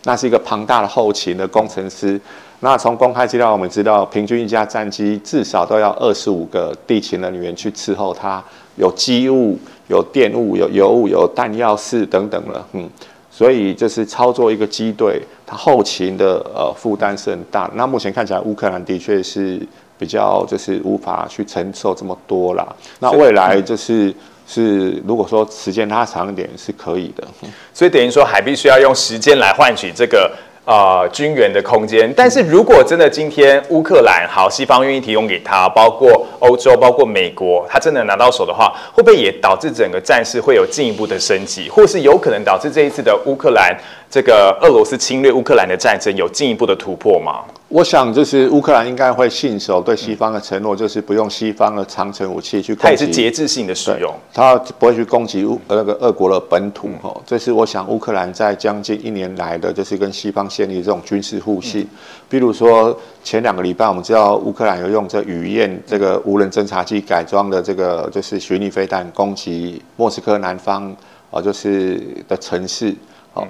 [0.05, 2.19] 那是一个庞大的后勤的工程师。
[2.61, 8.43] 那从公开资料我们知道，平均一架战机至少都要二十五个地勤人员去伺候它，
[8.77, 9.59] 有机务、
[9.89, 12.89] 有电务、有油务、有弹药室等等了，嗯，
[13.31, 17.71] 所以就是操作一个机队，它后勤的呃负担是很大。
[17.75, 19.61] 那目前看起来，乌克兰的确是
[19.99, 22.67] 比较就是无法去承受这么多啦。
[23.01, 24.15] 那未来就是。
[24.47, 27.27] 是，如果说时间拉长一点是可以的，
[27.73, 30.31] 所以等于说还必须要用时间来换取这个
[30.67, 32.13] 呃军援的空间。
[32.15, 43.75] 但是如果真的今天乌克兰好，西方愿意提供给他，包括欧洲、包括美国，他真的拿到手的话，会不会也导致整个战事会有进一步的升级，或是有可能导致这一次的乌克兰
[44.11, 47.43] 这个俄罗斯侵略乌克兰的战争有进一步的突破吗？
[47.69, 52.85] 我想，就是乌克兰应该会信守对西方的承诺，就是不用西方的长城武器去攻击。
[52.85, 56.89] 它也是节制性的使用，它不会去攻击乌那个俄国的本土。
[57.03, 61.85] 哈，这是我想乌克兰在将近一年来的，就是跟西方建立这种军事互信。
[62.29, 70.95] 比如说前两个礼拜，我们知道乌克兰有用这雨燕这个无人侦察机改装的这个就是巡弋飞弹攻击莫斯科南方
[71.33, 72.95] 啊，就是的城市。
[73.33, 73.45] 好。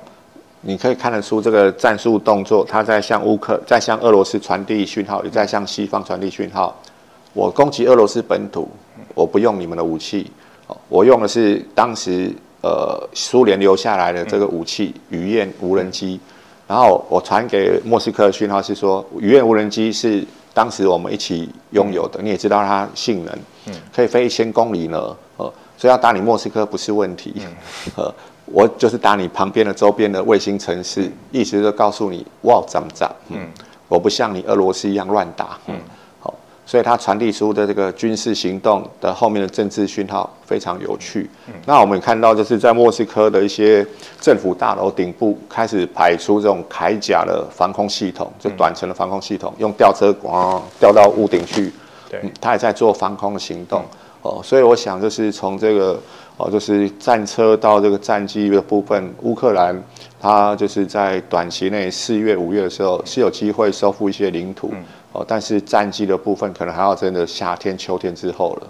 [0.66, 6.74] 你可以看得出这个战术动作，它在向乌克，在向俄罗斯传递讯号，也在向西方传递讯号。
[7.34, 8.66] 我攻击俄罗斯本土，
[9.14, 10.30] 我不用你们的武器，
[10.88, 16.18] 我用的是当时呃苏联留下来的这个武器——鱼燕无人机。
[16.66, 23.38] 然后我传给莫斯科的讯号是说，鱼燕无人机是当时我们一起拥有的，你也知道它性能，
[23.94, 27.34] 可以飞一千公里呢，呃，所以要打你莫斯科不是问题，
[27.96, 28.10] 呃。
[28.46, 33.48] 我就是打你旁边的周边的卫星城市，意思就告诉你哇怎么着，嗯，
[33.88, 35.74] 我不像你俄罗斯一样乱打，嗯，
[36.20, 36.32] 好，
[36.66, 41.28] 所以它传递出的这个军事行动的后面的政治讯号非常有趣。
[41.46, 41.54] 嗯。
[41.66, 43.86] 那我们看到就是在莫斯科的一些
[44.20, 51.72] 政府大楼顶部开始排出这种铠甲的防空系统，就短程的防空系统，用吊车咣吊到屋顶去，
[52.10, 53.82] 对，他也在做防空的行动。
[54.20, 56.00] 哦，所以我想就是从这个
[56.36, 59.80] 哦，就是战车到这个战机的部分，乌克兰
[60.20, 64.72] 它就是在短期内四月、五月的时候是有机会收复一些领土，
[65.12, 68.66] 哦，但是战机的部分可能还要真的夏天、秋天之后了。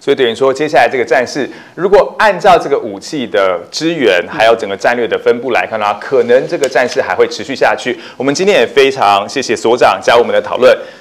[0.00, 7.98] 所以等于说，接下来这个战事，如果按照这个武器的支援，还有整个战略的分布来看的话，可能这个战事还会持续下去。
[8.16, 10.72] 我们今天也非常谢谢所长加入我们的讨论。